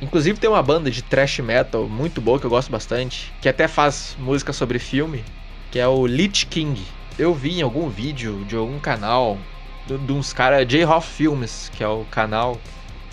inclusive 0.00 0.38
tem 0.38 0.48
uma 0.48 0.62
banda 0.62 0.90
de 0.90 1.02
thrash 1.02 1.38
metal 1.40 1.88
muito 1.88 2.20
boa 2.20 2.38
que 2.38 2.46
eu 2.46 2.50
gosto 2.50 2.70
bastante, 2.70 3.32
que 3.40 3.48
até 3.48 3.68
faz 3.68 4.16
música 4.18 4.52
sobre 4.52 4.78
filme, 4.78 5.24
que 5.70 5.78
é 5.78 5.86
o 5.86 6.06
Lich 6.06 6.46
King. 6.46 6.82
Eu 7.18 7.34
vi 7.34 7.58
em 7.58 7.62
algum 7.62 7.88
vídeo 7.88 8.44
de 8.44 8.56
algum 8.56 8.78
canal 8.78 9.38
de, 9.86 10.12
uns 10.12 10.32
caras, 10.32 10.66
J-Hoff 10.66 11.08
Films, 11.08 11.70
que 11.74 11.82
é 11.82 11.88
o 11.88 12.04
canal. 12.10 12.60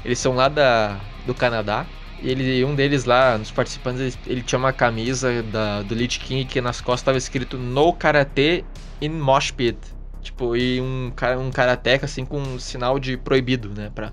Eles 0.03 0.19
são 0.19 0.35
lá 0.35 0.49
da, 0.49 0.99
do 1.25 1.33
Canadá. 1.33 1.85
E 2.21 2.29
ele, 2.29 2.63
um 2.65 2.75
deles 2.75 3.05
lá, 3.05 3.37
nos 3.37 3.51
participantes, 3.51 4.01
ele, 4.01 4.15
ele 4.27 4.41
tinha 4.41 4.59
uma 4.59 4.73
camisa 4.73 5.43
da, 5.43 5.81
do 5.81 5.93
Lich 5.93 6.19
King 6.19 6.45
que 6.45 6.61
nas 6.61 6.81
costas 6.81 7.01
estava 7.01 7.17
escrito 7.17 7.57
No 7.57 7.93
Karate 7.93 8.65
in 9.01 9.09
Mosh 9.09 9.51
Pit. 9.51 9.77
Tipo, 10.21 10.55
e 10.55 10.81
um, 10.81 11.11
um 11.39 11.51
karateca 11.51 12.05
assim 12.05 12.25
com 12.25 12.39
um 12.39 12.59
sinal 12.59 12.97
de 12.97 13.15
proibido, 13.15 13.69
né? 13.69 13.91
Pra 13.93 14.11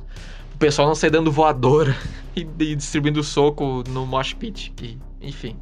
pessoal 0.63 0.87
não 0.87 0.95
sair 0.95 1.11
dando 1.11 1.33
voadora 1.33 1.97
e, 2.37 2.47
e 2.61 2.77
distribuindo 2.77 3.23
soco 3.25 3.83
no 3.89 4.07
Mosh 4.07 4.33
Pit. 4.33 4.73
Que, 4.77 4.97
enfim. 5.21 5.57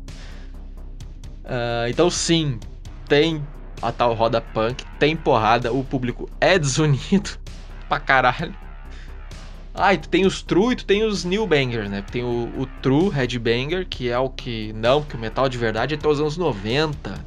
Uh, 1.43 1.89
então, 1.89 2.11
sim, 2.11 2.61
tem 3.09 3.43
a 3.81 3.91
tal 3.91 4.13
roda 4.13 4.43
punk, 4.43 4.85
tem 4.99 5.17
porrada, 5.17 5.73
o 5.73 5.83
público 5.83 6.29
é 6.39 6.59
desunido 6.59 7.31
pra 7.89 7.99
caralho. 7.99 8.55
Ah, 9.75 9.95
e 9.95 9.99
tu 9.99 10.09
tem 10.11 10.27
os 10.27 10.43
true 10.43 10.75
e 10.75 10.77
tu 10.77 10.85
tem 10.85 11.03
os 11.03 11.25
new 11.25 11.47
bangers, 11.47 11.89
né? 11.89 12.03
Tem 12.03 12.23
o, 12.23 12.53
o 12.55 12.67
true 12.83 13.09
headbanger, 13.09 13.87
que 13.89 14.11
é 14.11 14.19
o 14.19 14.29
que. 14.29 14.73
Não, 14.75 15.01
porque 15.01 15.17
o 15.17 15.21
metal 15.21 15.49
de 15.49 15.57
verdade 15.57 15.95
é 15.95 15.97
até 15.97 16.07
os 16.07 16.21
anos 16.21 16.37
90. 16.37 17.25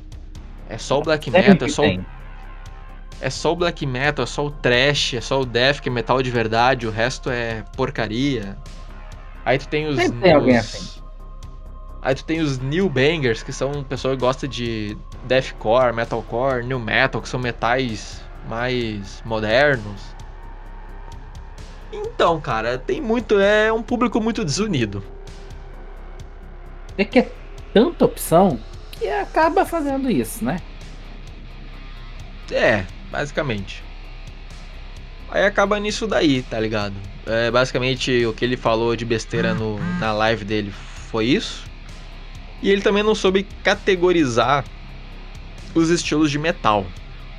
É 0.70 0.78
só 0.78 1.00
o 1.00 1.02
black 1.02 1.32
metal, 1.32 1.68
é 1.68 1.72
só 1.72 1.84
o, 1.84 2.06
é 3.24 3.30
só 3.30 3.54
o 3.54 3.56
black 3.56 3.86
metal, 3.86 4.24
é 4.24 4.26
só 4.26 4.46
o 4.46 4.52
trash, 4.52 5.14
é 5.14 5.22
só 5.22 5.40
o 5.40 5.46
death 5.46 5.80
que 5.80 5.88
é 5.88 5.92
metal 5.92 6.22
de 6.22 6.30
verdade, 6.30 6.86
o 6.86 6.92
resto 6.92 7.30
é 7.30 7.64
porcaria. 7.76 8.58
Aí 9.46 9.58
tu 9.58 9.68
tem 9.70 9.88
os. 9.88 9.96
Sempre 9.96 10.20
tem 10.20 10.34
alguém 10.34 10.58
assim. 10.58 11.02
Aí 12.02 12.14
tu 12.14 12.26
tem 12.26 12.42
os 12.42 12.60
new 12.60 12.90
bangers, 12.90 13.42
que 13.42 13.54
são 13.54 13.82
pessoas 13.84 14.16
que 14.16 14.20
gostam 14.20 14.50
de 14.50 14.98
deathcore, 15.24 15.94
metalcore, 15.96 16.66
new 16.66 16.80
metal, 16.80 17.22
que 17.22 17.30
são 17.30 17.40
metais 17.40 18.22
mais 18.50 19.22
modernos. 19.26 20.02
Então, 21.94 22.42
cara, 22.42 22.78
tem 22.78 23.00
muito. 23.00 23.40
É 23.40 23.72
um 23.72 23.82
público 23.82 24.20
muito 24.20 24.44
desunido. 24.44 25.02
É 26.98 27.06
que 27.06 27.20
é 27.20 27.32
tanta 27.74 28.04
opção 28.04 28.60
que 28.92 29.08
acaba 29.08 29.66
fazendo 29.66 30.12
isso, 30.12 30.44
né? 30.44 30.60
É, 32.52 32.86
basicamente. 33.14 33.84
Aí 35.30 35.46
acaba 35.46 35.80
nisso 35.80 36.08
daí, 36.08 36.42
tá 36.42 36.60
ligado? 36.60 36.96
É, 37.28 37.52
basicamente 37.52 38.26
o 38.26 38.34
que 38.34 38.44
ele 38.44 38.58
falou 38.58 38.96
de 38.96 39.06
besteira 39.06 39.54
no, 39.54 39.78
na 40.00 40.12
live 40.12 40.44
dele 40.44 40.74
foi 41.12 41.28
isso. 41.28 41.64
E 42.62 42.72
ele 42.72 42.82
também 42.82 43.04
não 43.04 43.14
soube 43.14 43.44
categorizar 43.64 44.66
os 45.76 45.90
estilos 45.90 46.32
de 46.32 46.40
metal. 46.40 46.88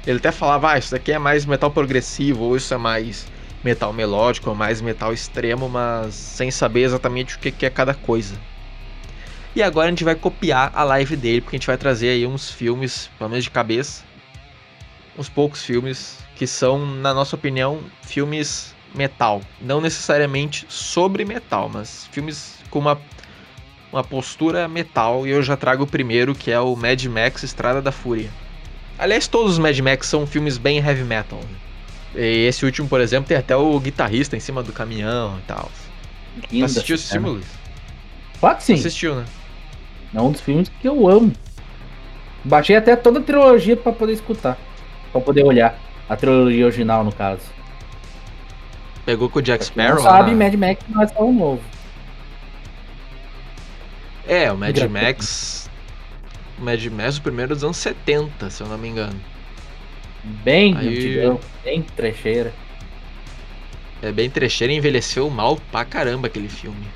Ele 0.07 0.19
até 0.19 0.31
falava, 0.31 0.73
ah, 0.73 0.79
isso 0.79 0.93
daqui 0.93 1.13
é 1.13 1.19
mais 1.19 1.45
metal 1.45 1.71
progressivo, 1.71 2.45
ou 2.45 2.57
isso 2.57 2.73
é 2.73 2.77
mais 2.77 3.27
metal 3.65 3.93
melódico, 3.93 4.51
ou 4.51 4.57
mais 4.57 4.81
metal 4.81 5.13
extremo, 5.13 5.69
mas 5.69 6.15
sem 6.15 6.51
saber 6.51 6.83
exatamente 6.83 7.37
o 7.37 7.39
que 7.39 7.67
é 7.67 7.71
cada 7.71 7.95
coisa. 7.95 8.35
E 9.57 9.63
agora 9.63 9.87
a 9.87 9.91
gente 9.91 10.05
vai 10.05 10.15
copiar 10.15 10.71
a 10.75 10.85
live 10.85 11.17
dele, 11.17 11.41
porque 11.41 11.57
a 11.57 11.59
gente 11.59 11.67
vai 11.67 11.79
trazer 11.79 12.11
aí 12.11 12.27
uns 12.27 12.51
filmes, 12.51 13.11
pelo 13.19 13.31
menos 13.31 13.45
de 13.45 13.51
cabeça, 13.51 14.03
uns 15.19 15.29
poucos 15.29 15.63
filmes 15.63 16.19
que 16.37 16.47
são, 16.47 16.85
na 16.85 17.15
nossa 17.15 17.37
opinião, 17.37 17.81
filmes 18.03 18.75
metal. 18.95 19.41
Não 19.61 19.81
necessariamente 19.81 20.67
sobre 20.69 21.25
metal, 21.25 21.71
mas 21.73 22.09
filmes 22.11 22.59
com 22.71 22.79
uma 22.79 23.01
uma 23.95 24.03
postura 24.03 24.67
metal 24.67 25.25
e 25.25 25.31
eu 25.31 25.41
já 25.41 25.57
trago 25.57 25.85
o 25.85 25.87
primeiro, 25.87 26.35
que 26.35 26.51
é 26.51 26.59
o 26.59 26.75
Mad 26.75 27.05
Max 27.05 27.45
Estrada 27.45 27.81
da 27.81 27.93
Fúria. 27.93 28.29
Aliás, 28.99 29.29
todos 29.29 29.53
os 29.53 29.59
Mad 29.59 29.79
Max 29.79 30.09
são 30.09 30.27
filmes 30.27 30.59
bem 30.59 30.79
heavy 30.79 31.05
metal. 31.05 31.39
Né? 31.39 32.21
E 32.21 32.47
esse 32.47 32.65
último, 32.65 32.89
por 32.89 33.01
exemplo, 33.01 33.29
tem 33.29 33.37
até 33.37 33.57
o 33.57 33.79
guitarrista 33.79 34.37
em 34.37 34.41
cima 34.41 34.65
do 34.65 34.73
caminhão 34.73 35.39
e 35.39 35.43
tal. 35.43 35.71
Linda 36.51 36.67
Assistiu 36.67 36.97
esse 36.97 37.13
filme, 37.13 37.29
Luiz? 37.29 37.47
Claro 38.41 38.57
que 38.57 38.65
sim. 38.65 38.75
Assistiu, 38.75 39.15
né? 39.15 39.25
É 40.13 40.21
um 40.21 40.33
dos 40.33 40.41
filmes 40.41 40.71
que 40.81 40.89
eu 40.89 41.09
amo. 41.09 41.33
Baixei 42.45 42.77
até 42.77 42.97
toda 42.97 43.21
a 43.21 43.23
trilogia 43.23 43.77
para 43.77 43.93
poder 43.93 44.13
escutar. 44.13 44.59
Para 45.15 45.21
poder 45.21 45.45
olhar. 45.45 45.79
A 46.09 46.17
trilogia 46.17 46.67
original, 46.67 47.05
no 47.05 47.13
caso. 47.13 47.43
Pegou 49.07 49.31
com 49.31 49.39
o 49.39 49.43
Jack 49.43 49.65
Sparrow? 49.65 49.97
Não 49.97 50.03
sabe, 50.03 50.35
Mad 50.35 50.55
Max 50.55 50.83
não 50.89 51.03
é 51.03 51.23
um 51.23 51.33
novo. 51.33 51.63
É, 54.27 54.51
o 54.51 54.57
Mad 54.57 54.77
Max. 54.91 55.71
O 56.59 56.65
Mad 56.65 56.85
Max, 56.87 57.19
o 57.19 57.23
primeiro 57.23 57.55
dos 57.55 57.63
anos 57.63 57.77
70, 57.77 58.51
se 58.51 58.63
eu 58.63 58.67
não 58.67 58.77
me 58.77 58.89
engano. 58.89 59.19
Bem 60.25 60.77
Aí... 60.77 60.89
antigão, 60.89 61.41
bem 61.63 61.83
trecheira. 61.83 62.53
É 64.03 64.11
bem 64.11 64.29
trecheira 64.29 64.73
e 64.73 64.77
envelheceu 64.77 65.31
mal 65.31 65.57
pra 65.71 65.85
caramba 65.85 66.27
aquele 66.27 66.49
filme. 66.49 66.87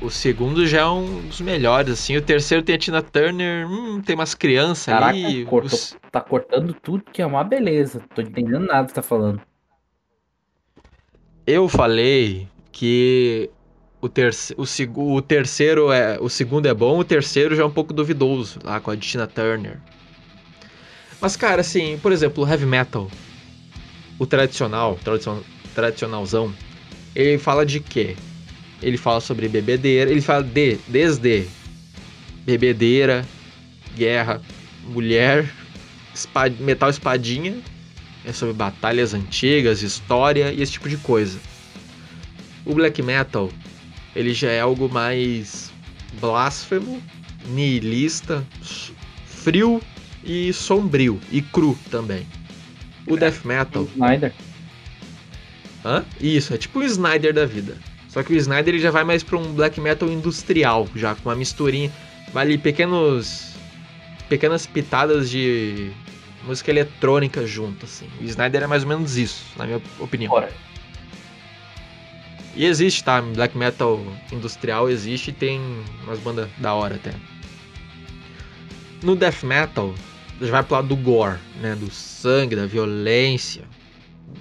O 0.00 0.10
segundo 0.10 0.64
já 0.66 0.80
é 0.80 0.86
um 0.86 1.22
dos 1.22 1.40
melhores, 1.40 1.92
assim. 1.92 2.16
O 2.16 2.22
terceiro 2.22 2.62
tem 2.62 2.76
a 2.76 2.78
Tina 2.78 3.02
Turner, 3.02 3.68
hum, 3.68 4.00
tem 4.00 4.14
umas 4.14 4.32
crianças 4.32 4.86
Caraca, 4.86 5.10
ali. 5.10 5.44
Cortou, 5.44 5.76
os... 5.76 5.96
Tá 6.10 6.20
cortando 6.20 6.72
tudo 6.72 7.02
que 7.12 7.20
é 7.20 7.26
uma 7.26 7.42
beleza. 7.42 8.00
Tô 8.14 8.22
entendendo 8.22 8.66
nada 8.66 8.84
que 8.84 8.90
você 8.90 8.94
tá 8.94 9.02
falando. 9.02 9.40
Eu 11.44 11.68
falei 11.68 12.46
que 12.70 13.50
o, 14.00 14.08
terce, 14.08 14.54
o, 14.56 15.14
o 15.14 15.22
terceiro 15.22 15.90
é. 15.90 16.16
O 16.20 16.28
segundo 16.28 16.66
é 16.66 16.74
bom, 16.74 16.98
o 16.98 17.04
terceiro 17.04 17.56
já 17.56 17.62
é 17.62 17.66
um 17.66 17.70
pouco 17.70 17.92
duvidoso, 17.92 18.60
lá 18.62 18.80
com 18.80 18.92
a 18.92 18.96
Tina 18.96 19.26
Turner. 19.26 19.80
Mas, 21.20 21.36
cara, 21.36 21.62
assim, 21.62 21.98
por 21.98 22.12
exemplo, 22.12 22.44
o 22.44 22.48
heavy 22.48 22.66
metal, 22.66 23.10
o 24.16 24.26
tradicional, 24.26 24.96
tradicional 25.02 25.42
tradicionalzão, 25.74 26.52
ele 27.14 27.38
fala 27.38 27.64
de 27.64 27.80
quê? 27.80 28.16
Ele 28.82 28.96
fala 28.96 29.20
sobre 29.20 29.48
bebedeira, 29.48 30.10
ele 30.10 30.20
fala 30.20 30.42
de, 30.42 30.78
desde 30.86 31.46
bebedeira, 32.44 33.26
guerra, 33.96 34.40
mulher, 34.84 35.52
espad, 36.14 36.54
metal 36.60 36.88
espadinha, 36.88 37.56
é 38.24 38.32
sobre 38.32 38.54
batalhas 38.54 39.14
antigas, 39.14 39.82
história 39.82 40.52
e 40.52 40.62
esse 40.62 40.72
tipo 40.72 40.88
de 40.88 40.96
coisa. 40.98 41.38
O 42.64 42.74
black 42.74 43.02
metal 43.02 43.50
ele 44.14 44.34
já 44.34 44.50
é 44.50 44.60
algo 44.60 44.88
mais 44.88 45.70
blasfemo, 46.20 47.00
nihilista, 47.46 48.44
frio 49.26 49.80
e 50.24 50.52
sombrio 50.52 51.20
e 51.30 51.40
cru 51.40 51.78
também. 51.90 52.26
O 53.06 53.16
é, 53.16 53.20
death 53.20 53.44
metal. 53.44 53.88
Snyder. 53.94 54.32
Hã? 55.84 56.04
Isso, 56.20 56.52
é 56.52 56.58
tipo 56.58 56.80
o 56.80 56.84
Snyder 56.84 57.32
da 57.32 57.46
vida. 57.46 57.76
Só 58.18 58.24
que 58.24 58.32
o 58.32 58.36
Snyder 58.36 58.74
ele 58.74 58.82
já 58.82 58.90
vai 58.90 59.04
mais 59.04 59.22
para 59.22 59.38
um 59.38 59.52
black 59.52 59.80
metal 59.80 60.08
industrial, 60.08 60.88
já 60.96 61.14
com 61.14 61.28
uma 61.28 61.36
misturinha, 61.36 61.88
vai 62.32 62.46
ali 62.46 62.58
pequenos 62.58 63.54
pequenas 64.28 64.66
pitadas 64.66 65.30
de 65.30 65.92
música 66.42 66.72
eletrônica 66.72 67.46
junto 67.46 67.86
assim. 67.86 68.08
O 68.20 68.24
Snyder 68.24 68.64
é 68.64 68.66
mais 68.66 68.82
ou 68.82 68.88
menos 68.88 69.16
isso, 69.16 69.44
na 69.56 69.66
minha 69.66 69.80
opinião. 70.00 70.32
Ora. 70.32 70.52
E 72.56 72.64
existe, 72.64 73.04
tá? 73.04 73.22
Black 73.22 73.56
metal 73.56 74.04
industrial 74.32 74.90
existe 74.90 75.30
e 75.30 75.32
tem 75.32 75.60
umas 76.02 76.18
bandas 76.18 76.48
da 76.58 76.74
hora 76.74 76.96
até. 76.96 77.14
No 79.00 79.14
death 79.14 79.44
metal, 79.44 79.94
já 80.40 80.50
vai 80.50 80.64
pro 80.64 80.74
lado 80.74 80.88
do 80.88 80.96
gore, 80.96 81.38
né? 81.60 81.76
Do 81.76 81.88
sangue, 81.88 82.56
da 82.56 82.66
violência, 82.66 83.62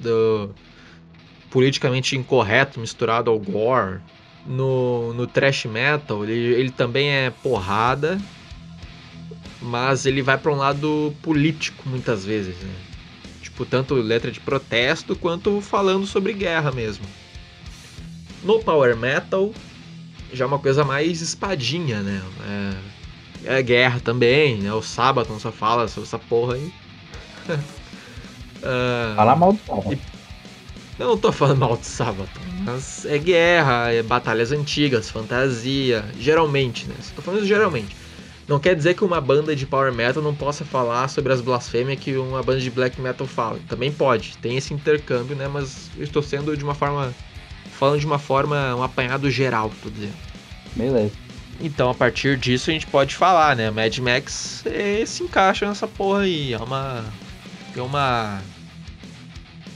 do 0.01 0.49
politicamente 1.49 2.15
incorreto 2.15 2.79
misturado 2.79 3.29
ao 3.29 3.39
gore. 3.39 3.99
No, 4.45 5.13
no 5.13 5.27
thrash 5.27 5.65
metal, 5.65 6.23
ele, 6.23 6.53
ele 6.53 6.71
também 6.71 7.09
é 7.09 7.29
porrada, 7.43 8.17
mas 9.61 10.05
ele 10.05 10.21
vai 10.21 10.37
para 10.37 10.53
um 10.53 10.55
lado 10.55 11.13
político 11.21 11.83
muitas 11.85 12.23
vezes, 12.23 12.55
né? 12.55 12.73
Tipo, 13.41 13.65
tanto 13.65 13.93
letra 13.95 14.31
de 14.31 14.39
protesto 14.39 15.17
quanto 15.17 15.59
falando 15.59 16.05
sobre 16.05 16.31
guerra 16.31 16.71
mesmo. 16.71 17.05
No 18.41 18.59
power 18.59 18.95
metal, 18.95 19.51
já 20.31 20.45
é 20.45 20.47
uma 20.47 20.59
coisa 20.59 20.85
mais 20.85 21.21
espadinha, 21.21 22.01
né? 22.01 22.21
É, 23.43 23.57
é 23.57 23.61
guerra 23.61 23.99
também, 23.99 24.57
né? 24.57 24.71
O 24.71 24.81
Sabaton 24.81 25.39
só 25.39 25.51
fala 25.51 25.89
sobre 25.89 26.07
essa 26.07 26.19
porra 26.19 26.55
aí. 26.55 26.73
Ah, 28.63 29.13
Fala 29.15 29.35
mal 29.35 29.53
do 29.53 29.59
Sabaton. 29.59 30.16
Eu 30.99 31.07
não 31.07 31.17
tô 31.17 31.31
falando 31.31 31.59
mal 31.59 31.77
do 31.77 31.85
Sabaton, 31.85 32.41
mas 32.65 33.05
é 33.05 33.17
guerra, 33.17 33.91
é 33.91 34.01
batalhas 34.01 34.51
antigas, 34.51 35.09
fantasia, 35.09 36.03
geralmente, 36.19 36.87
né? 36.87 36.95
Tô 37.15 37.21
falando 37.21 37.39
isso 37.39 37.47
geralmente. 37.47 37.95
Não 38.47 38.59
quer 38.59 38.75
dizer 38.75 38.93
que 38.93 39.03
uma 39.03 39.19
banda 39.19 39.53
de 39.53 39.65
power 39.65 39.93
metal 39.93 40.23
não 40.23 40.33
possa 40.33 40.63
falar 40.63 41.09
sobre 41.09 41.33
as 41.33 41.41
blasfêmias 41.41 41.99
que 41.99 42.15
uma 42.15 42.41
banda 42.41 42.61
de 42.61 42.71
black 42.71 42.99
metal 43.01 43.27
fala. 43.27 43.59
Também 43.67 43.91
pode, 43.91 44.37
tem 44.37 44.55
esse 44.55 44.73
intercâmbio, 44.73 45.35
né? 45.35 45.49
Mas 45.49 45.89
eu 45.97 46.03
estou 46.03 46.23
sendo 46.23 46.55
de 46.55 46.63
uma 46.63 46.73
forma. 46.73 47.13
falando 47.73 47.99
de 47.99 48.05
uma 48.05 48.17
forma, 48.17 48.73
um 48.73 48.81
apanhado 48.81 49.29
geral, 49.29 49.69
tô 49.83 49.89
dizendo. 49.89 50.15
Beleza. 50.75 51.11
Então, 51.59 51.89
a 51.89 51.93
partir 51.93 52.37
disso, 52.37 52.69
a 52.69 52.73
gente 52.73 52.87
pode 52.87 53.15
falar, 53.15 53.55
né? 53.55 53.69
Mad 53.69 53.97
Max 53.97 54.63
eh, 54.65 55.03
se 55.05 55.23
encaixa 55.23 55.67
nessa 55.67 55.87
porra 55.87 56.21
aí. 56.21 56.53
É 56.53 56.57
uma. 56.57 57.03
Tem 57.73 57.83
uma. 57.83 58.39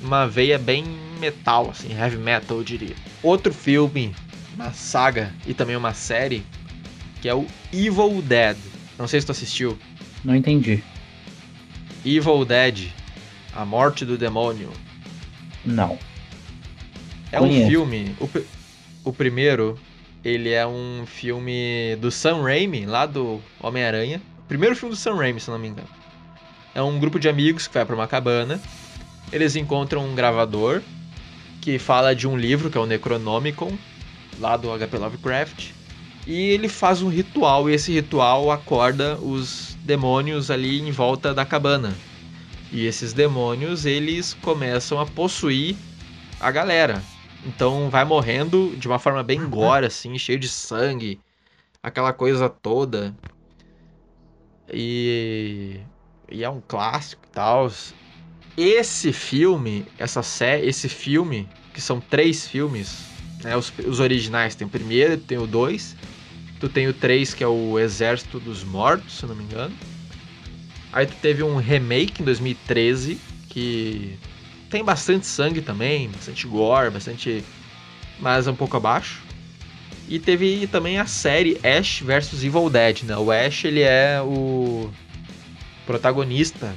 Uma 0.01 0.27
veia 0.27 0.57
bem 0.57 1.10
metal, 1.21 1.69
assim, 1.69 1.93
heavy 1.93 2.17
metal, 2.17 2.57
eu 2.57 2.63
diria. 2.63 2.95
Outro 3.21 3.53
filme, 3.53 4.13
uma 4.55 4.73
saga 4.73 5.31
e 5.45 5.53
também 5.53 5.75
uma 5.75 5.93
série, 5.93 6.43
que 7.21 7.29
é 7.29 7.33
o 7.35 7.45
Evil 7.71 8.21
Dead. 8.21 8.57
Não 8.97 9.07
sei 9.07 9.19
se 9.21 9.25
tu 9.27 9.31
assistiu. 9.31 9.77
Não 10.23 10.35
entendi. 10.35 10.83
Evil 12.05 12.43
Dead, 12.43 12.89
A 13.55 13.63
Morte 13.63 14.03
do 14.03 14.17
Demônio. 14.17 14.71
Não. 15.63 15.97
É 17.31 17.39
um 17.39 17.47
Conheço. 17.47 17.69
filme. 17.69 18.15
O, 18.19 18.29
o 19.05 19.13
primeiro, 19.13 19.79
ele 20.23 20.49
é 20.49 20.65
um 20.65 21.03
filme 21.05 21.95
do 22.01 22.11
Sam 22.11 22.41
Raimi, 22.41 22.85
lá 22.85 23.05
do 23.05 23.41
Homem-Aranha. 23.59 24.21
Primeiro 24.47 24.75
filme 24.75 24.93
do 24.93 24.99
Sam 24.99 25.15
Raimi, 25.15 25.39
se 25.39 25.49
não 25.49 25.59
me 25.59 25.67
engano. 25.67 25.87
É 26.73 26.81
um 26.81 26.99
grupo 26.99 27.19
de 27.19 27.29
amigos 27.29 27.67
que 27.67 27.73
vai 27.73 27.85
pra 27.85 27.95
uma 27.95 28.07
cabana. 28.07 28.59
Eles 29.31 29.55
encontram 29.55 30.05
um 30.05 30.15
gravador 30.15 30.81
que 31.61 31.77
fala 31.77 32.15
de 32.15 32.27
um 32.27 32.35
livro 32.35 32.69
que 32.69 32.77
é 32.77 32.81
o 32.81 32.85
Necronomicon, 32.87 33.77
lá 34.39 34.57
do 34.57 34.67
HP 34.77 34.97
Lovecraft. 34.97 35.71
E 36.25 36.49
ele 36.49 36.67
faz 36.67 37.01
um 37.01 37.09
ritual, 37.09 37.69
e 37.69 37.73
esse 37.73 37.91
ritual 37.91 38.51
acorda 38.51 39.17
os 39.17 39.77
demônios 39.83 40.51
ali 40.51 40.81
em 40.81 40.91
volta 40.91 41.33
da 41.33 41.45
cabana. 41.45 41.93
E 42.71 42.85
esses 42.85 43.13
demônios, 43.13 43.85
eles 43.85 44.33
começam 44.33 44.99
a 44.99 45.05
possuir 45.05 45.75
a 46.39 46.49
galera. 46.49 47.01
Então 47.45 47.89
vai 47.89 48.05
morrendo 48.05 48.75
de 48.77 48.87
uma 48.87 48.99
forma 48.99 49.23
bem 49.23 49.45
gore, 49.49 49.85
assim, 49.85 50.17
cheio 50.17 50.39
de 50.39 50.49
sangue, 50.49 51.19
aquela 51.81 52.13
coisa 52.13 52.49
toda. 52.49 53.15
E, 54.71 55.79
e 56.29 56.43
é 56.43 56.49
um 56.49 56.61
clássico 56.61 57.23
e 57.27 57.31
tal. 57.31 57.69
Esse 58.58 59.13
filme, 59.13 59.86
essa 59.98 60.22
série, 60.22 60.67
esse 60.67 60.90
filme, 60.90 61.48
que 61.74 61.81
são 61.81 62.00
três 62.01 62.48
filmes, 62.48 62.98
né, 63.44 63.55
os, 63.55 63.72
os 63.87 64.00
originais, 64.00 64.55
tem 64.55 64.68
o 64.68 64.70
primeiro, 64.70 65.18
tem 65.18 65.37
o 65.37 65.48
dois, 65.48 65.96
tu 66.59 66.68
tem 66.68 66.87
o 66.87 66.94
três 66.94 67.33
que 67.33 67.44
é 67.44 67.48
o 67.48 67.79
Exército 67.79 68.40
dos 68.40 68.64
Mortos, 68.64 69.20
se 69.20 69.25
não 69.25 69.35
me 69.35 69.44
engano. 69.44 69.74
Aí 70.92 71.05
tu 71.05 71.16
teve 71.22 71.42
um 71.42 71.55
remake 71.55 72.22
em 72.22 72.25
2013 72.25 73.18
que 73.50 74.18
tem 74.70 74.83
bastante 74.83 75.25
sangue 75.25 75.61
também, 75.61 76.09
bastante 76.09 76.48
gore, 76.48 76.90
bastante. 76.90 77.44
Mas 78.20 78.48
é 78.48 78.51
um 78.51 78.55
pouco 78.55 78.77
abaixo. 78.77 79.22
E 80.07 80.20
teve 80.20 80.68
também 80.68 80.98
a 80.98 81.05
série 81.05 81.59
Ash 81.64 82.01
vs 82.01 82.44
Evil 82.44 82.70
Dead, 82.70 83.03
né? 83.03 83.18
O 83.18 83.31
Ash 83.31 83.66
ele 83.66 83.81
é 83.81 84.22
o 84.22 84.90
protagonista. 85.85 86.74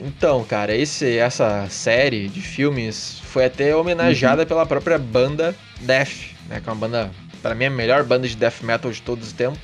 Então, 0.00 0.44
cara, 0.44 0.74
esse, 0.74 1.18
essa 1.18 1.68
série 1.68 2.28
de 2.28 2.40
filmes 2.40 3.20
foi 3.24 3.46
até 3.46 3.74
homenageada 3.74 4.46
pela 4.46 4.64
própria 4.64 4.98
banda 4.98 5.54
Death, 5.80 6.36
né? 6.48 6.60
Que 6.60 6.68
é 6.68 6.72
uma 6.72 6.78
banda, 6.78 7.10
para 7.42 7.54
mim, 7.54 7.64
a 7.64 7.70
melhor 7.70 8.04
banda 8.04 8.28
de 8.28 8.36
death 8.36 8.62
metal 8.62 8.90
de 8.92 9.02
todos 9.02 9.28
os 9.28 9.32
tempos. 9.32 9.58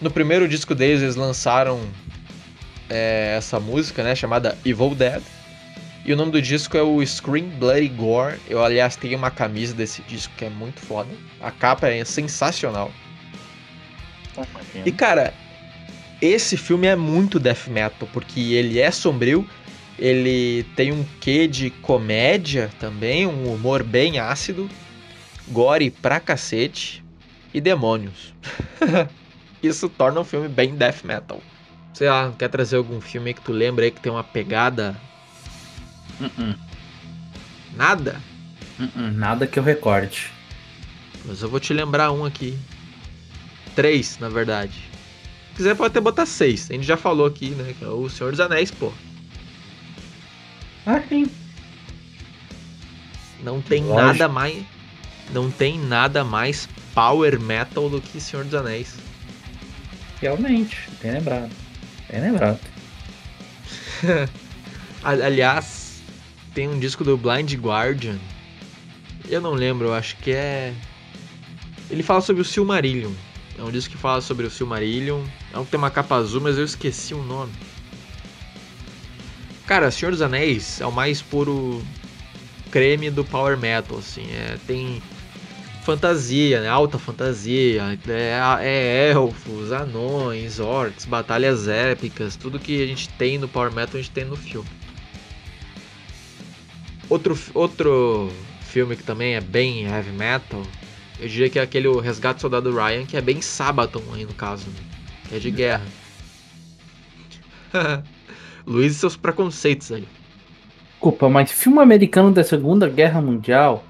No 0.00 0.10
primeiro 0.10 0.48
disco 0.48 0.74
deles, 0.74 1.02
eles 1.02 1.16
lançaram 1.16 1.80
é, 2.88 3.34
essa 3.36 3.58
música, 3.58 4.04
né? 4.04 4.14
Chamada 4.14 4.56
Evil 4.64 4.94
Dead. 4.94 5.22
E 6.04 6.12
o 6.12 6.16
nome 6.16 6.30
do 6.30 6.40
disco 6.40 6.76
é 6.76 6.82
o 6.82 7.04
Scream 7.04 7.48
Bloody 7.58 7.88
Gore. 7.88 8.38
Eu, 8.48 8.62
aliás, 8.64 8.94
tenho 8.94 9.18
uma 9.18 9.30
camisa 9.30 9.74
desse 9.74 10.02
disco 10.02 10.32
que 10.36 10.44
é 10.44 10.50
muito 10.50 10.80
foda. 10.80 11.10
A 11.40 11.50
capa 11.50 11.88
é 11.88 12.04
sensacional. 12.04 12.92
E, 14.84 14.92
cara, 14.92 15.34
esse 16.20 16.56
filme 16.56 16.86
é 16.86 16.96
muito 16.96 17.38
death 17.38 17.68
metal, 17.68 18.08
porque 18.12 18.40
ele 18.54 18.78
é 18.78 18.90
sombrio, 18.90 19.48
ele 19.98 20.64
tem 20.74 20.92
um 20.92 21.04
quê 21.20 21.46
de 21.46 21.70
comédia 21.70 22.70
também, 22.78 23.26
um 23.26 23.52
humor 23.52 23.82
bem 23.82 24.18
ácido, 24.18 24.68
gore 25.48 25.90
pra 25.90 26.20
cacete 26.20 27.04
e 27.52 27.60
demônios. 27.60 28.34
Isso 29.62 29.88
torna 29.88 30.20
um 30.20 30.24
filme 30.24 30.48
bem 30.48 30.74
death 30.74 31.02
metal. 31.04 31.40
Sei 31.94 32.08
lá, 32.08 32.32
quer 32.38 32.48
trazer 32.48 32.76
algum 32.76 33.00
filme 33.00 33.28
aí 33.28 33.34
que 33.34 33.40
tu 33.40 33.52
lembra 33.52 33.84
aí 33.84 33.90
que 33.90 34.00
tem 34.00 34.12
uma 34.12 34.24
pegada? 34.24 34.94
Uh-uh. 36.20 36.54
Nada? 37.74 38.20
Uh-uh. 38.78 39.12
Nada 39.12 39.46
que 39.46 39.58
eu 39.58 39.62
recorde. 39.62 40.30
Mas 41.24 41.42
eu 41.42 41.48
vou 41.48 41.58
te 41.58 41.72
lembrar 41.72 42.12
um 42.12 42.24
aqui. 42.24 42.56
Três, 43.74 44.18
na 44.18 44.28
verdade. 44.28 44.85
Se 45.56 45.62
quiser 45.62 45.74
pode 45.74 45.92
até 45.92 46.00
botar 46.02 46.26
seis. 46.26 46.70
A 46.70 46.74
gente 46.74 46.86
já 46.86 46.98
falou 46.98 47.24
aqui, 47.26 47.48
né? 47.48 47.74
Que 47.78 47.82
é 47.82 47.88
o 47.88 48.10
Senhor 48.10 48.30
dos 48.30 48.40
Anéis, 48.40 48.70
pô. 48.70 48.92
Ah, 50.84 51.00
sim. 51.08 51.26
Não 53.42 53.62
tem 53.62 53.82
Lógico. 53.82 54.06
nada 54.06 54.28
mais. 54.28 54.62
Não 55.32 55.50
tem 55.50 55.78
nada 55.78 56.22
mais 56.22 56.68
power 56.94 57.40
metal 57.40 57.88
do 57.88 58.02
que 58.02 58.20
Senhor 58.20 58.44
dos 58.44 58.54
Anéis. 58.54 58.96
Realmente. 60.20 60.76
Bem 61.02 61.12
lembrado. 61.12 61.50
Bem 62.10 62.20
lembrado. 62.20 62.60
Aliás, 65.02 66.02
tem 66.52 66.68
um 66.68 66.78
disco 66.78 67.02
do 67.02 67.16
Blind 67.16 67.54
Guardian. 67.54 68.18
Eu 69.26 69.40
não 69.40 69.54
lembro, 69.54 69.86
eu 69.88 69.94
acho 69.94 70.18
que 70.18 70.32
é. 70.32 70.74
Ele 71.90 72.02
fala 72.02 72.20
sobre 72.20 72.42
o 72.42 72.44
Silmarillion. 72.44 73.12
É 73.58 73.62
um 73.62 73.70
disco 73.70 73.92
que 73.92 73.98
fala 73.98 74.20
sobre 74.20 74.46
o 74.46 74.50
Silmarillion. 74.50 75.22
É 75.52 75.58
um 75.58 75.64
que 75.64 75.70
tem 75.70 75.78
uma 75.78 75.90
capa 75.90 76.16
azul, 76.16 76.40
mas 76.40 76.58
eu 76.58 76.64
esqueci 76.64 77.14
o 77.14 77.22
nome. 77.22 77.52
Cara, 79.66 79.90
Senhor 79.90 80.12
dos 80.12 80.22
Anéis 80.22 80.80
é 80.80 80.86
o 80.86 80.92
mais 80.92 81.20
puro 81.22 81.82
creme 82.70 83.10
do 83.10 83.24
power 83.24 83.58
metal, 83.58 83.98
assim. 83.98 84.26
É, 84.30 84.58
tem 84.66 85.02
fantasia, 85.82 86.60
né? 86.60 86.68
Alta 86.68 86.98
fantasia. 86.98 87.82
É, 88.08 88.38
é 88.62 89.10
elfos, 89.12 89.72
anões, 89.72 90.60
orcs, 90.60 91.04
batalhas 91.04 91.66
épicas. 91.66 92.36
Tudo 92.36 92.58
que 92.58 92.82
a 92.82 92.86
gente 92.86 93.08
tem 93.10 93.38
no 93.38 93.48
power 93.48 93.72
metal 93.72 93.94
a 93.94 94.02
gente 94.02 94.10
tem 94.10 94.24
no 94.24 94.36
filme. 94.36 94.68
Outro, 97.08 97.38
outro 97.54 98.30
filme 98.62 98.96
que 98.96 99.02
também 99.02 99.36
é 99.36 99.40
bem 99.40 99.84
heavy 99.84 100.10
metal, 100.10 100.62
eu 101.18 101.28
diria 101.28 101.48
que 101.48 101.58
é 101.58 101.62
aquele 101.62 101.88
O 101.88 102.00
Resgate 102.00 102.36
do 102.36 102.40
Soldado 102.42 102.74
Ryan, 102.74 103.06
que 103.06 103.16
é 103.16 103.20
bem 103.20 103.40
Sabaton 103.40 104.02
aí 104.12 104.24
no 104.24 104.34
caso, 104.34 104.66
né? 104.68 104.80
que 105.28 105.36
é 105.36 105.38
de 105.38 105.50
guerra. 105.50 105.86
Luiz 108.66 108.96
e 108.96 108.98
seus 108.98 109.16
preconceitos 109.16 109.92
aí. 109.92 110.06
Desculpa, 110.92 111.28
mas 111.28 111.52
filme 111.52 111.80
americano 111.80 112.32
da 112.32 112.42
Segunda 112.42 112.88
Guerra 112.88 113.20
Mundial 113.20 113.84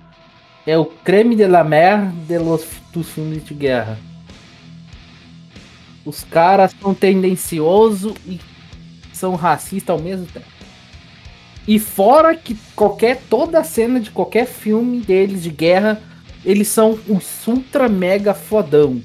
é 0.67 0.77
o 0.77 0.85
creme 0.85 1.37
de 1.37 1.47
la 1.47 1.63
mer 1.63 2.11
de 2.27 2.39
los, 2.39 2.67
dos 2.93 3.09
filmes 3.09 3.45
de 3.45 3.55
guerra. 3.55 3.99
Os 6.05 6.25
caras 6.25 6.75
são 6.81 6.95
tendenciosos 6.95 8.15
e 8.27 8.41
são 9.13 9.35
racistas 9.35 9.97
ao 9.97 10.03
mesmo 10.03 10.27
tempo. 10.27 10.47
E 11.67 11.79
fora 11.79 12.35
que 12.37 12.57
qualquer 12.77 13.21
toda 13.29 13.59
a 13.59 13.65
cena 13.65 13.99
de 13.99 14.11
qualquer 14.11 14.47
filme 14.47 15.01
deles 15.01 15.43
de 15.43 15.51
guerra, 15.51 16.01
eles 16.47 16.69
são 16.69 16.99
os 17.09 17.47
ultra 17.47 17.89
mega 17.89 18.33
fodão. 18.33 19.03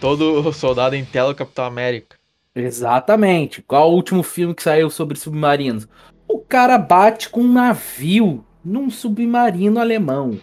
Todo 0.00 0.52
soldado 0.52 0.94
em 0.94 1.04
tela 1.04 1.34
Capitão 1.34 1.64
América. 1.64 2.16
Exatamente. 2.54 3.62
Qual 3.62 3.90
o 3.90 3.94
último 3.94 4.22
filme 4.22 4.54
que 4.54 4.62
saiu 4.62 4.90
sobre 4.90 5.18
submarinos? 5.18 5.88
O 6.28 6.38
cara 6.38 6.78
bate 6.78 7.28
com 7.28 7.40
um 7.40 7.52
navio 7.52 8.44
num 8.64 8.90
submarino 8.90 9.80
alemão. 9.80 10.38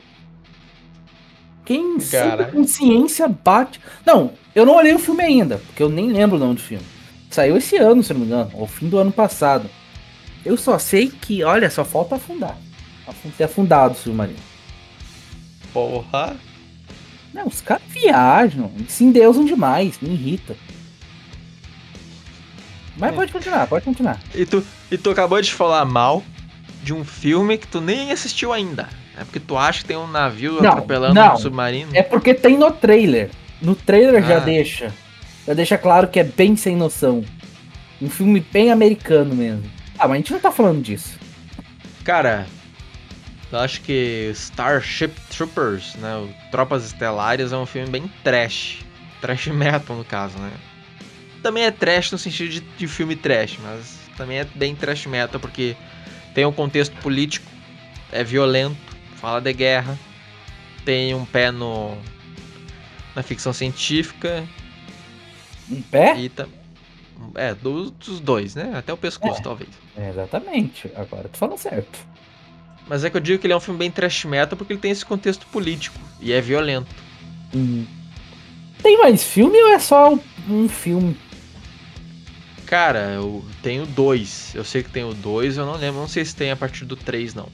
Quem 1.66 1.98
Caraca. 2.00 2.52
consciência 2.52 3.28
bate. 3.28 3.80
Não, 4.06 4.34
eu 4.54 4.66
não 4.66 4.76
olhei 4.76 4.94
o 4.94 5.00
filme 5.00 5.24
ainda, 5.24 5.58
porque 5.60 5.82
eu 5.82 5.90
nem 5.90 6.12
lembro 6.12 6.36
o 6.36 6.40
nome 6.40 6.56
do 6.56 6.62
filme. 6.62 6.86
Saiu 7.30 7.56
esse 7.58 7.78
ano, 7.78 8.04
se 8.04 8.14
não 8.14 8.20
me 8.22 8.26
engano, 8.28 8.52
ou 8.54 8.68
fim 8.68 8.90
do 8.90 8.98
ano 8.98 9.12
passado. 9.12 9.70
Eu 10.46 10.58
só 10.58 10.78
sei 10.78 11.08
que, 11.10 11.44
olha, 11.44 11.70
só 11.70 11.86
falta 11.86 12.16
afundar. 12.16 12.58
Afun- 13.08 13.30
Ter 13.38 13.46
afundado 13.46 13.94
o 13.94 13.98
submarino. 13.98 14.40
Porra. 15.74 16.36
Não, 17.34 17.48
os 17.48 17.62
caras 17.62 17.84
viajam, 17.90 18.72
se 18.88 19.04
endeusam 19.04 19.44
demais, 19.44 19.98
me 20.00 20.10
irrita. 20.10 20.56
Mas 22.96 23.12
É. 23.12 23.16
pode 23.16 23.32
continuar, 23.32 23.68
pode 23.68 23.86
continuar. 23.86 24.20
E 24.36 24.46
tu, 24.46 24.64
e 24.92 24.98
tu 24.98 25.10
acabou 25.10 25.42
de 25.42 25.52
falar 25.52 25.84
mal 25.86 26.24
de 26.84 26.94
um 26.94 27.04
filme 27.04 27.58
que 27.58 27.68
tu 27.68 27.82
nem 27.82 28.12
assistiu 28.12 28.54
ainda. 28.54 28.88
É 29.18 29.24
porque 29.24 29.40
tu 29.40 29.58
acha 29.58 29.80
que 29.82 29.86
tem 29.86 29.98
um 29.98 30.08
navio 30.08 30.62
Não, 30.62 30.70
atropelando 30.72 31.16
não. 31.16 31.34
um 31.34 31.38
submarino? 31.38 31.92
É 31.94 32.04
porque 32.04 32.34
tem 32.34 32.58
no 32.58 32.72
trailer. 32.72 33.30
No 33.62 33.76
trailer 33.76 34.24
já 34.24 34.38
Ah. 34.38 34.40
deixa. 34.42 34.94
Já 35.48 35.54
deixa 35.54 35.78
claro 35.78 36.08
que 36.08 36.20
é 36.20 36.24
bem 36.24 36.56
sem 36.56 36.76
noção. 36.76 37.24
Um 38.02 38.10
filme 38.10 38.40
bem 38.40 38.72
americano 38.72 39.34
mesmo. 39.36 39.64
Ah, 39.98 40.08
mas 40.08 40.12
a 40.12 40.16
gente 40.18 40.34
não 40.34 40.40
tá 40.40 40.52
falando 40.52 40.82
disso. 40.82 41.18
Cara, 42.04 42.46
eu 43.54 43.60
acho 43.60 43.82
que 43.82 44.32
Starship 44.34 45.14
Troopers, 45.30 45.96
né? 45.96 46.16
o 46.18 46.34
Tropas 46.50 46.86
Estelares 46.86 47.52
é 47.52 47.58
um 47.58 47.66
filme 47.66 47.90
bem 47.90 48.12
trash. 48.24 48.84
Trash 49.22 49.48
metal, 49.54 49.96
no 49.96 50.04
caso, 50.04 50.38
né? 50.40 50.52
Também 51.42 51.64
é 51.64 51.72
trash 51.72 52.12
no 52.12 52.18
sentido 52.18 52.50
de, 52.50 52.60
de 52.62 52.88
filme 52.88 53.16
trash, 53.16 53.58
mas 53.62 54.00
também 54.18 54.40
é 54.40 54.44
bem 54.44 54.76
trash 54.76 55.06
metal 55.06 55.40
porque 55.40 55.76
tem 56.34 56.46
um 56.46 56.52
contexto 56.52 56.96
político, 56.98 57.46
é 58.12 58.24
violento, 58.24 58.78
fala 59.18 59.40
de 59.40 59.54
guerra, 59.54 59.98
tem 60.86 61.14
um 61.14 61.26
pé 61.26 61.52
no 61.52 61.98
na 63.16 63.22
ficção 63.22 63.54
científica 63.54 64.44
Um 65.70 65.82
pé? 65.82 66.18
e 66.18 66.32
é 67.36 67.54
dos, 67.54 67.92
dos 67.92 68.20
dois, 68.20 68.56
né? 68.56 68.72
Até 68.76 68.92
o 68.92 68.98
pescoço 68.98 69.40
É. 69.40 69.44
talvez. 69.44 69.70
É, 69.96 70.10
exatamente. 70.10 70.90
Agora 70.96 71.30
tu 71.30 71.38
falou 71.38 71.58
certo. 71.58 72.13
Mas 72.88 73.04
é 73.04 73.10
que 73.10 73.18
eu 73.18 73.22
digo 73.22 73.40
que 73.40 73.48
ele 73.48 73.54
é 73.54 73.58
um 73.58 73.62
filme 73.62 73.80
bem 73.80 73.92
trash 73.92 74.26
metal 74.26 74.58
porque 74.58 74.74
ele 74.74 74.80
tem 74.80 74.92
esse 74.92 75.06
contexto 75.06 75.46
político 75.48 75.98
e 76.20 76.32
é 76.32 76.42
violento. 76.42 76.94
Hum. 77.56 77.86
Tem 78.82 78.98
mais 78.98 79.24
filme 79.24 79.58
ou 79.62 79.70
é 79.70 79.80
só 79.80 80.18
um 80.50 80.68
filme? 80.68 81.18
Cara, 82.66 83.12
eu 83.12 83.46
tenho 83.62 83.86
dois. 83.86 84.54
Eu 84.54 84.64
sei 84.64 84.84
que 84.84 84.90
tem 84.90 85.04
o 85.04 85.14
dois, 85.14 85.58
eu 85.58 85.66
não 85.66 85.76
lembro. 85.76 86.02
Não 86.02 86.08
sei 86.08 86.26
se 86.26 86.36
tem 86.36 86.52
a 86.52 86.56
partir 86.56 86.86
do 86.86 86.96
três, 86.96 87.34
não. 87.34 87.48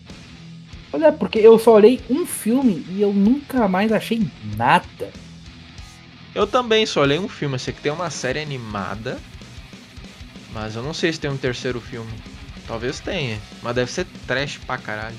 Olha, 0.91 1.11
porque 1.11 1.37
eu 1.37 1.59
só 1.59 1.73
olhei 1.73 2.01
um 2.09 2.25
filme 2.25 2.85
e 2.89 3.01
eu 3.01 3.13
nunca 3.13 3.67
mais 3.67 3.91
achei 3.91 4.27
nada. 4.55 5.11
Eu 6.33 6.47
também 6.47 6.85
só 6.85 7.01
olhei 7.01 7.19
um 7.19 7.27
filme. 7.27 7.55
Eu 7.55 7.59
sei 7.59 7.73
que 7.73 7.81
tem 7.81 7.91
uma 7.91 8.09
série 8.09 8.39
animada. 8.39 9.19
Mas 10.51 10.75
eu 10.75 10.81
não 10.81 10.93
sei 10.93 11.13
se 11.13 11.19
tem 11.19 11.29
um 11.29 11.37
terceiro 11.37 11.79
filme. 11.79 12.11
Talvez 12.69 12.99
tenha. 13.01 13.37
Mas 13.63 13.75
deve 13.75 13.91
ser 13.91 14.05
trash 14.27 14.57
pra 14.65 14.77
caralho. 14.77 15.15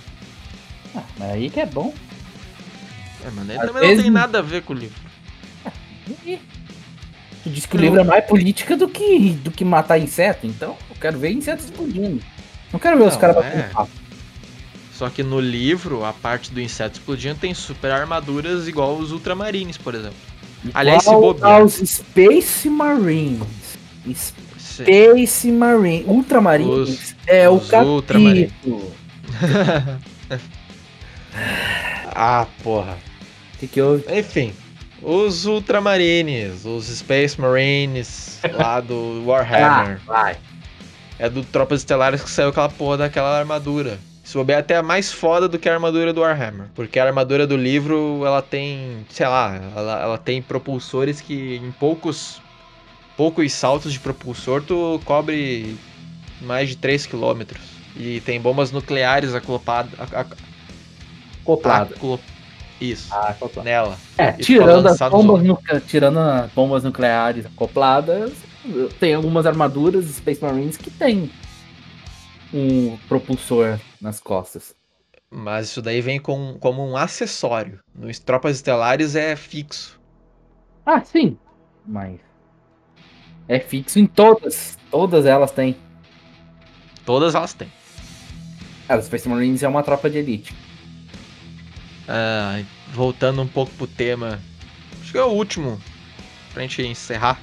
Ah, 0.95 1.03
mas 1.19 1.31
aí 1.33 1.51
que 1.51 1.59
é 1.61 1.67
bom. 1.67 1.93
É, 3.27 3.31
mano, 3.33 3.51
aí 3.51 3.59
Às 3.59 3.67
também 3.67 3.83
não 3.83 3.89
vezes- 3.89 4.03
tem 4.05 4.11
nada 4.11 4.39
a 4.39 4.43
ver 4.43 4.63
com 4.63 4.73
o 4.73 4.77
livro. 4.77 4.97
E- 6.25 6.39
Tu 7.43 7.51
disse 7.51 7.67
que 7.67 7.77
o 7.77 7.81
livro 7.81 7.99
é 8.01 8.05
mais 8.05 8.25
política 8.27 8.77
do 8.77 8.87
que, 8.89 9.31
do 9.31 9.51
que 9.51 9.65
matar 9.65 9.99
inseto, 9.99 10.47
então 10.47 10.77
eu 10.91 10.97
quero 11.01 11.19
ver 11.19 11.31
insetos 11.33 11.65
explodindo. 11.65 12.23
Não 12.73 12.79
quero 12.79 12.99
ver 12.99 13.05
os 13.09 13.15
Não, 13.15 13.21
caras 13.21 13.37
é. 13.39 13.71
batendo. 13.73 13.89
Só 14.95 15.09
que 15.09 15.23
no 15.23 15.41
livro, 15.41 16.05
a 16.05 16.13
parte 16.13 16.53
do 16.53 16.61
inseto 16.61 16.99
explodindo 16.99 17.37
tem 17.41 17.53
super 17.55 17.91
armaduras 17.91 18.69
igual 18.69 18.95
os 18.97 19.11
ultramarines, 19.11 19.77
por 19.79 19.95
exemplo. 19.95 20.19
Aliás, 20.75 21.03
se 21.03 21.09
Igual 21.09 21.33
bobear. 21.35 21.53
aos 21.63 21.75
Space 21.77 22.69
Marines. 22.69 23.43
Sim. 24.05 24.35
Space 24.85 25.51
Marines. 25.53 26.07
Ultramarines 26.07 26.71
Os- 26.89 27.15
é 27.27 27.49
o 27.49 27.55
os 27.55 27.73
Ultramarines. 27.73 28.51
capítulo. 28.53 28.93
Ah, 32.15 32.47
porra. 32.63 32.99
O 33.55 33.59
que 33.59 33.67
que 33.67 33.81
houve? 33.81 34.05
Enfim, 34.19 34.53
os 35.03 35.47
Ultramarines, 35.47 36.65
os 36.65 36.87
Space 36.87 37.41
Marines 37.41 38.41
lá 38.53 38.81
do 38.81 39.23
Warhammer. 39.27 40.01
Ah, 40.03 40.07
vai. 40.07 40.37
É 41.19 41.29
do 41.29 41.45
Tropas 41.45 41.81
Estelares 41.81 42.23
que 42.23 42.31
saiu 42.31 42.49
aquela 42.49 42.69
porra 42.69 42.97
daquela 42.99 43.39
armadura. 43.39 43.99
Se 44.25 44.37
bobear 44.37 44.59
é 44.59 44.61
até 44.61 44.83
mais 44.83 45.13
foda 45.13 45.49
do 45.49 45.59
que 45.59 45.69
a 45.69 45.75
armadura 45.75 46.13
do 46.13 46.21
Warhammer. 46.21 46.69
Porque 46.75 46.99
a 46.99 47.05
armadura 47.05 47.47
do 47.47 47.57
livro, 47.57 48.23
ela 48.25 48.41
tem, 48.41 49.05
sei 49.11 49.27
lá, 49.27 49.61
ela, 49.77 50.01
ela 50.03 50.19
tem 50.19 50.41
propulsores 50.41 51.21
que 51.21 51.57
em 51.57 51.71
poucos 51.73 52.41
poucos 53.17 53.53
saltos 53.53 53.93
de 53.93 53.99
propulsor 54.01 54.63
tu 54.63 55.01
cobre 55.05 55.77
mais 56.41 56.69
de 56.69 56.77
3 56.77 57.07
km. 57.07 57.43
E 57.97 58.21
tem 58.21 58.41
bombas 58.41 58.71
nucleares 58.73 59.35
acopladas. 59.35 59.93
Acoplado. 61.43 61.95
Isso, 62.81 63.13
Ah, 63.13 63.31
acoplado. 63.31 63.65
nela. 63.69 63.99
É, 64.17 64.37
E 64.39 64.43
tirando 64.43 64.79
as, 64.79 64.85
lançado 64.85 65.11
bombas 65.11 65.43
nucle- 65.43 65.81
tirando 65.83 66.19
as 66.19 66.51
bombas 66.53 66.83
nucleares 66.83 67.45
acopladas, 67.45 68.33
tem 68.99 69.15
algumas 69.15 69.45
armaduras 69.45 70.07
Space 70.07 70.43
Marines 70.43 70.77
que 70.79 70.91
tem 70.91 71.31
um 72.55 72.97
propulsor 73.09 73.79
nas 74.01 74.19
costas. 74.19 74.75
Mas 75.31 75.69
isso 75.69 75.83
daí 75.83 76.01
vem 76.01 76.19
com, 76.19 76.57
como 76.59 76.85
um 76.89 76.97
acessório. 76.97 77.81
Nos 77.95 78.19
Tropas 78.19 78.57
Estelares 78.57 79.15
é 79.15 79.37
fixo. 79.37 80.01
Ah, 80.87 81.01
sim. 81.05 81.37
Mas. 81.87 82.19
É 83.51 83.59
fixo 83.59 83.99
em 83.99 84.07
todas. 84.07 84.79
Todas 84.93 85.27
elas 85.27 85.51
têm. 85.51 85.77
Todas 87.05 87.35
elas 87.35 87.53
têm. 87.53 87.67
Ah, 88.89 88.97
os 88.97 89.07
Space 89.07 89.29
Marines 89.29 89.65
é 89.65 89.69
uma 89.69 89.83
tropa 89.83 90.09
de 90.09 90.19
elite. 90.19 90.55
Ah, 92.07 92.63
voltando 92.93 93.43
um 93.43 93.49
pouco 93.49 93.73
pro 93.73 93.89
tema. 93.89 94.41
Acho 95.03 95.11
que 95.11 95.19
é 95.19 95.25
o 95.25 95.33
último. 95.33 95.81
Pra 96.55 96.63
gente 96.63 96.81
encerrar. 96.83 97.41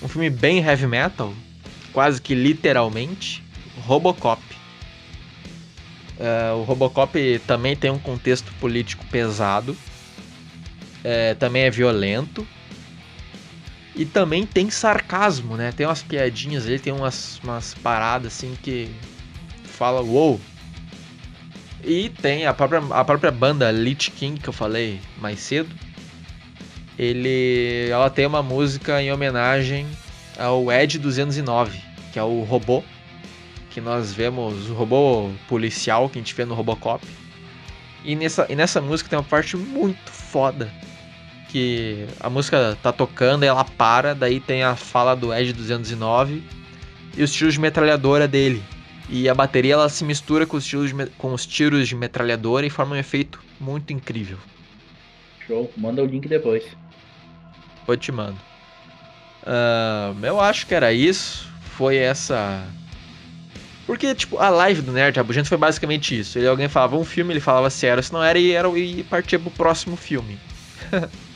Um 0.00 0.06
filme 0.06 0.30
bem 0.30 0.60
heavy 0.60 0.86
metal. 0.86 1.34
Quase 1.92 2.22
que 2.22 2.32
literalmente. 2.32 3.42
Robocop. 3.80 4.40
Ah, 6.20 6.54
o 6.54 6.62
Robocop 6.62 7.40
também 7.44 7.74
tem 7.74 7.90
um 7.90 7.98
contexto 7.98 8.52
político 8.60 9.04
pesado. 9.06 9.76
É, 11.02 11.34
também 11.34 11.64
é 11.64 11.70
violento. 11.72 12.46
E 13.98 14.06
também 14.06 14.46
tem 14.46 14.70
sarcasmo, 14.70 15.56
né? 15.56 15.72
Tem 15.72 15.84
umas 15.84 16.04
piadinhas 16.04 16.64
ali, 16.64 16.78
tem 16.78 16.92
umas, 16.92 17.40
umas 17.42 17.74
paradas 17.74 18.32
assim 18.32 18.56
que 18.62 18.88
fala, 19.64 20.00
uou. 20.00 20.40
E 21.82 22.08
tem 22.08 22.46
a 22.46 22.54
própria, 22.54 22.80
a 22.90 23.04
própria 23.04 23.32
banda 23.32 23.72
Lich 23.72 24.12
King 24.12 24.40
que 24.40 24.48
eu 24.48 24.52
falei 24.52 25.00
mais 25.20 25.40
cedo. 25.40 25.74
Ele, 26.96 27.88
ela 27.90 28.08
tem 28.08 28.24
uma 28.24 28.40
música 28.40 29.02
em 29.02 29.12
homenagem 29.12 29.84
ao 30.38 30.70
Ed 30.70 30.96
209, 30.96 31.80
que 32.12 32.20
é 32.20 32.22
o 32.22 32.42
robô 32.42 32.84
que 33.70 33.80
nós 33.80 34.12
vemos, 34.12 34.70
o 34.70 34.74
robô 34.74 35.28
policial 35.48 36.08
que 36.08 36.20
a 36.20 36.22
gente 36.22 36.36
vê 36.36 36.44
no 36.44 36.54
Robocop. 36.54 37.04
E 38.04 38.14
nessa, 38.14 38.46
e 38.48 38.54
nessa 38.54 38.80
música 38.80 39.10
tem 39.10 39.18
uma 39.18 39.24
parte 39.24 39.56
muito 39.56 40.12
foda 40.12 40.70
que 41.48 42.06
a 42.20 42.28
música 42.28 42.76
tá 42.82 42.92
tocando, 42.92 43.42
ela 43.42 43.64
para, 43.64 44.14
daí 44.14 44.38
tem 44.38 44.62
a 44.62 44.76
fala 44.76 45.14
do 45.14 45.34
Edge 45.34 45.52
209 45.52 46.42
e 47.16 47.22
os 47.22 47.32
tiros 47.32 47.54
de 47.54 47.60
metralhadora 47.60 48.28
dele. 48.28 48.62
E 49.08 49.28
a 49.28 49.34
bateria 49.34 49.72
ela 49.72 49.88
se 49.88 50.04
mistura 50.04 50.46
com 50.46 50.56
os 50.56 50.66
tiros 50.66 50.94
de, 50.94 51.06
com 51.16 51.32
os 51.32 51.46
tiros 51.46 51.88
de 51.88 51.96
metralhadora 51.96 52.66
e 52.66 52.70
forma 52.70 52.94
um 52.94 52.98
efeito 52.98 53.42
muito 53.58 53.92
incrível. 53.92 54.38
Show. 55.46 55.72
Manda 55.76 56.02
o 56.02 56.06
link 56.06 56.28
depois. 56.28 56.64
Eu 57.86 57.96
te 57.96 58.12
mando. 58.12 58.38
Ah, 59.46 60.12
eu 60.22 60.38
acho 60.38 60.66
que 60.66 60.74
era 60.74 60.92
isso. 60.92 61.48
Foi 61.76 61.96
essa. 61.96 62.62
Porque, 63.86 64.14
tipo, 64.14 64.36
a 64.36 64.50
live 64.50 64.82
do 64.82 64.92
Nerd 64.92 65.16
Rabugento 65.16 65.48
foi 65.48 65.56
basicamente 65.56 66.18
isso. 66.18 66.38
Ele, 66.38 66.46
alguém 66.46 66.68
falava 66.68 66.96
um 66.96 67.04
filme, 67.04 67.32
ele 67.32 67.40
falava 67.40 67.70
se 67.70 67.86
era, 67.86 68.02
se 68.02 68.12
não 68.12 68.22
era, 68.22 68.38
e, 68.38 68.50
era, 68.50 68.68
e 68.78 69.02
partia 69.04 69.38
pro 69.38 69.50
próximo 69.50 69.96
filme. 69.96 70.38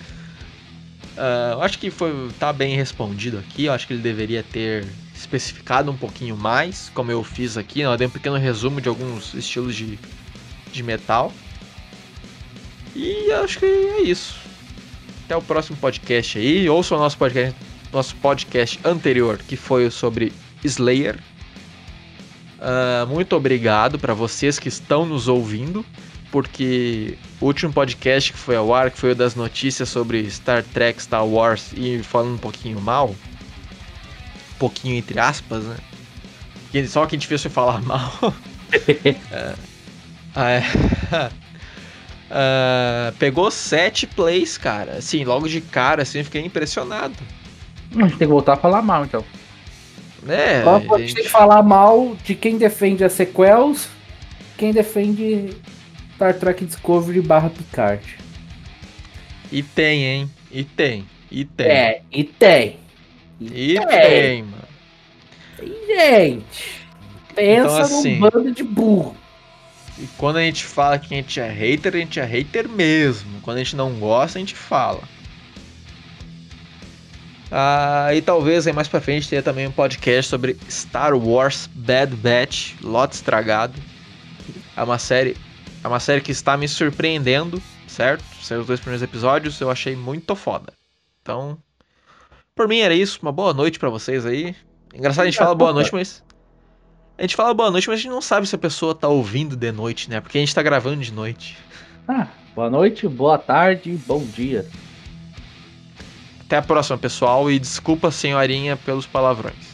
Eu 1.17 1.63
acho 1.63 1.79
que 1.79 1.91
foi, 1.91 2.31
tá 2.39 2.53
bem 2.53 2.75
respondido 2.77 3.39
aqui. 3.39 3.67
Eu 3.67 3.73
acho 3.73 3.87
que 3.87 3.93
ele 3.93 4.03
deveria 4.03 4.43
ter 4.43 4.87
especificado 5.15 5.91
um 5.91 5.97
pouquinho 5.97 6.37
mais, 6.37 6.91
como 6.95 7.11
eu 7.11 7.23
fiz 7.23 7.57
aqui. 7.57 7.81
Eu 7.81 7.97
dei 7.97 8.07
um 8.07 8.11
pequeno 8.11 8.37
resumo 8.37 8.81
de 8.81 8.89
alguns 8.89 9.35
estilos 9.35 9.75
de, 9.75 9.99
de 10.73 10.83
metal. 10.83 11.33
E 12.95 13.31
acho 13.33 13.59
que 13.59 13.67
é 13.67 14.03
isso. 14.03 14.37
até 15.25 15.37
o 15.37 15.43
próximo 15.43 15.77
podcast 15.79 16.39
aí. 16.39 16.69
Ouça 16.69 16.95
o 16.95 16.99
nosso 16.99 17.17
podcast, 17.17 17.57
nosso 17.93 18.17
podcast 18.17 18.81
anterior, 18.85 19.39
que 19.39 19.57
foi 19.57 19.91
sobre 19.91 20.33
Slayer. 20.65 21.19
Uh, 22.59 23.07
muito 23.07 23.35
obrigado 23.35 23.99
para 23.99 24.15
vocês 24.15 24.59
que 24.59 24.69
estão 24.69 25.05
nos 25.05 25.27
ouvindo, 25.27 25.85
porque 26.33 27.19
o 27.41 27.45
último 27.45 27.71
podcast 27.71 28.33
que 28.33 28.39
foi 28.39 28.57
ao 28.57 28.75
ar, 28.75 28.91
que 28.91 28.99
foi 28.99 29.13
o 29.13 29.15
das 29.15 29.37
notícias 29.37 29.91
sobre 29.91 30.29
Star 30.31 30.65
Trek, 30.65 31.01
Star 31.01 31.25
Wars 31.25 31.73
e 31.77 32.03
falando 32.03 32.35
um 32.35 32.39
pouquinho 32.39 32.81
mal, 32.81 33.11
um 33.11 34.59
pouquinho 34.59 34.97
entre 34.97 35.21
aspas, 35.21 35.63
né? 35.63 35.77
Só 36.89 37.05
que 37.05 37.15
a 37.15 37.19
gente 37.19 37.29
fez 37.29 37.43
foi 37.43 37.51
falar 37.51 37.83
mal. 37.85 38.35
é, 40.35 40.41
é, 40.41 40.63
uh, 42.31 43.13
pegou 43.21 43.51
sete 43.51 44.07
plays, 44.07 44.57
cara. 44.57 44.93
Assim, 44.93 45.25
logo 45.25 45.47
de 45.47 45.61
cara, 45.61 46.01
assim, 46.01 46.25
fiquei 46.25 46.43
impressionado. 46.43 47.15
A 47.95 48.03
gente 48.05 48.17
tem 48.17 48.27
que 48.27 48.33
voltar 48.33 48.55
a 48.55 48.57
falar 48.57 48.81
mal, 48.81 49.05
então. 49.05 49.23
É, 50.27 50.63
a 50.63 50.79
gente... 50.79 50.99
gente 51.01 51.15
tem 51.15 51.25
que 51.25 51.31
falar 51.31 51.63
mal 51.63 52.17
de 52.25 52.35
quem 52.35 52.57
defende 52.57 53.05
as 53.05 53.13
sequels, 53.13 53.89
quem 54.57 54.73
defende 54.73 55.51
Star 56.23 56.35
Trek 56.35 56.65
Discovery 56.65 57.21
barra 57.21 57.51
Picard. 57.51 58.17
E 59.51 59.61
tem, 59.61 60.05
hein? 60.05 60.31
E 60.53 60.63
tem. 60.63 61.05
E 61.29 61.45
tem. 61.45 61.67
É, 61.67 62.03
e 62.13 62.23
tem. 62.23 62.77
E, 63.41 63.75
e 63.75 63.75
tem. 63.75 63.89
tem, 63.89 64.43
mano. 64.45 64.63
E, 65.61 65.87
gente, 65.87 66.87
pensa 67.35 67.67
então, 67.67 67.77
assim, 67.77 68.15
num 68.21 68.31
bando 68.31 68.53
de 68.53 68.63
burro. 68.63 69.17
E 69.99 70.07
quando 70.17 70.37
a 70.37 70.43
gente 70.43 70.65
fala 70.65 70.97
que 70.97 71.13
a 71.13 71.17
gente 71.17 71.41
é 71.41 71.49
hater, 71.49 71.93
a 71.93 71.99
gente 71.99 72.21
é 72.21 72.25
hater 72.25 72.69
mesmo. 72.69 73.41
Quando 73.41 73.57
a 73.57 73.65
gente 73.65 73.75
não 73.75 73.93
gosta, 73.95 74.39
a 74.39 74.41
gente 74.41 74.55
fala. 74.55 75.03
Ah, 77.51 78.15
e 78.15 78.23
talvez 78.23 78.69
aí 78.69 78.73
mais 78.73 78.87
pra 78.87 79.01
frente 79.01 79.29
tenha 79.29 79.43
também 79.43 79.67
um 79.67 79.73
podcast 79.73 80.31
sobre 80.31 80.57
Star 80.71 81.17
Wars 81.17 81.69
Bad 81.75 82.15
Batch, 82.15 82.75
Lote 82.81 83.17
Estragado. 83.17 83.75
É 84.77 84.83
uma 84.83 84.99
série, 84.99 85.37
é 85.83 85.89
uma 85.89 86.01
série 86.01 86.21
que 86.21 86.31
está 86.31 86.57
me 86.57 86.69
surpreendendo, 86.69 87.61
certo? 87.89 88.25
Saiu 88.41 88.61
os 88.61 88.67
dois 88.67 88.81
primeiros 88.81 89.03
episódios, 89.03 89.61
eu 89.61 89.71
achei 89.71 89.97
muito 89.97 90.37
foda. 90.37 90.73
Então, 91.21 91.59
por 92.55 92.69
mim 92.69 92.79
era 92.79 92.95
isso. 92.95 93.19
Uma 93.23 93.33
boa 93.33 93.53
noite 93.53 93.79
para 93.79 93.91
vocês 93.91 94.25
aí. 94.25 94.55
Engraçado 94.95 95.25
a 95.25 95.27
gente 95.27 95.39
fala 95.39 95.55
boa 95.55 95.73
noite, 95.73 95.93
mas 95.93 96.23
a 97.19 97.23
gente 97.23 97.35
fala 97.35 97.53
boa 97.53 97.71
noite, 97.71 97.89
mas 97.89 97.99
a 97.99 98.03
gente 98.03 98.11
não 98.11 98.21
sabe 98.21 98.47
se 98.47 98.55
a 98.55 98.59
pessoa 98.59 98.95
tá 98.95 99.09
ouvindo 99.09 99.57
de 99.57 99.73
noite, 99.73 100.09
né? 100.09 100.21
Porque 100.21 100.39
a 100.39 100.41
gente 100.41 100.55
tá 100.55 100.63
gravando 100.63 101.03
de 101.03 101.13
noite. 101.13 101.57
Ah, 102.07 102.29
boa 102.55 102.71
noite, 102.71 103.09
boa 103.09 103.39
tarde, 103.39 103.93
bom 104.07 104.25
dia. 104.25 104.67
Até 106.41 106.59
a 106.59 106.63
próxima, 106.63 106.99
pessoal, 106.99 107.51
e 107.51 107.59
desculpa, 107.59 108.11
senhorinha, 108.11 108.77
pelos 108.77 109.07
palavrões. 109.07 109.73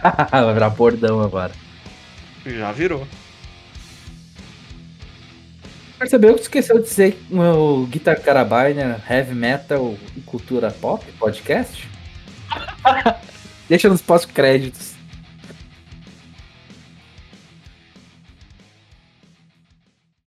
Vai 0.30 0.54
virar 0.54 0.70
bordão 0.70 1.20
agora. 1.20 1.52
Já 2.44 2.70
virou. 2.72 3.06
Percebeu 5.98 6.34
que 6.34 6.42
esqueceu 6.42 6.78
de 6.78 6.84
dizer 6.84 7.18
o 7.30 7.86
Guitar 7.86 8.20
Carabiner 8.20 9.00
Heavy 9.08 9.34
Metal 9.34 9.94
e 10.16 10.20
Cultura 10.20 10.70
Pop 10.70 11.04
podcast? 11.12 11.88
Deixa 13.68 13.88
nos 13.88 14.02
pós-créditos. 14.02 14.95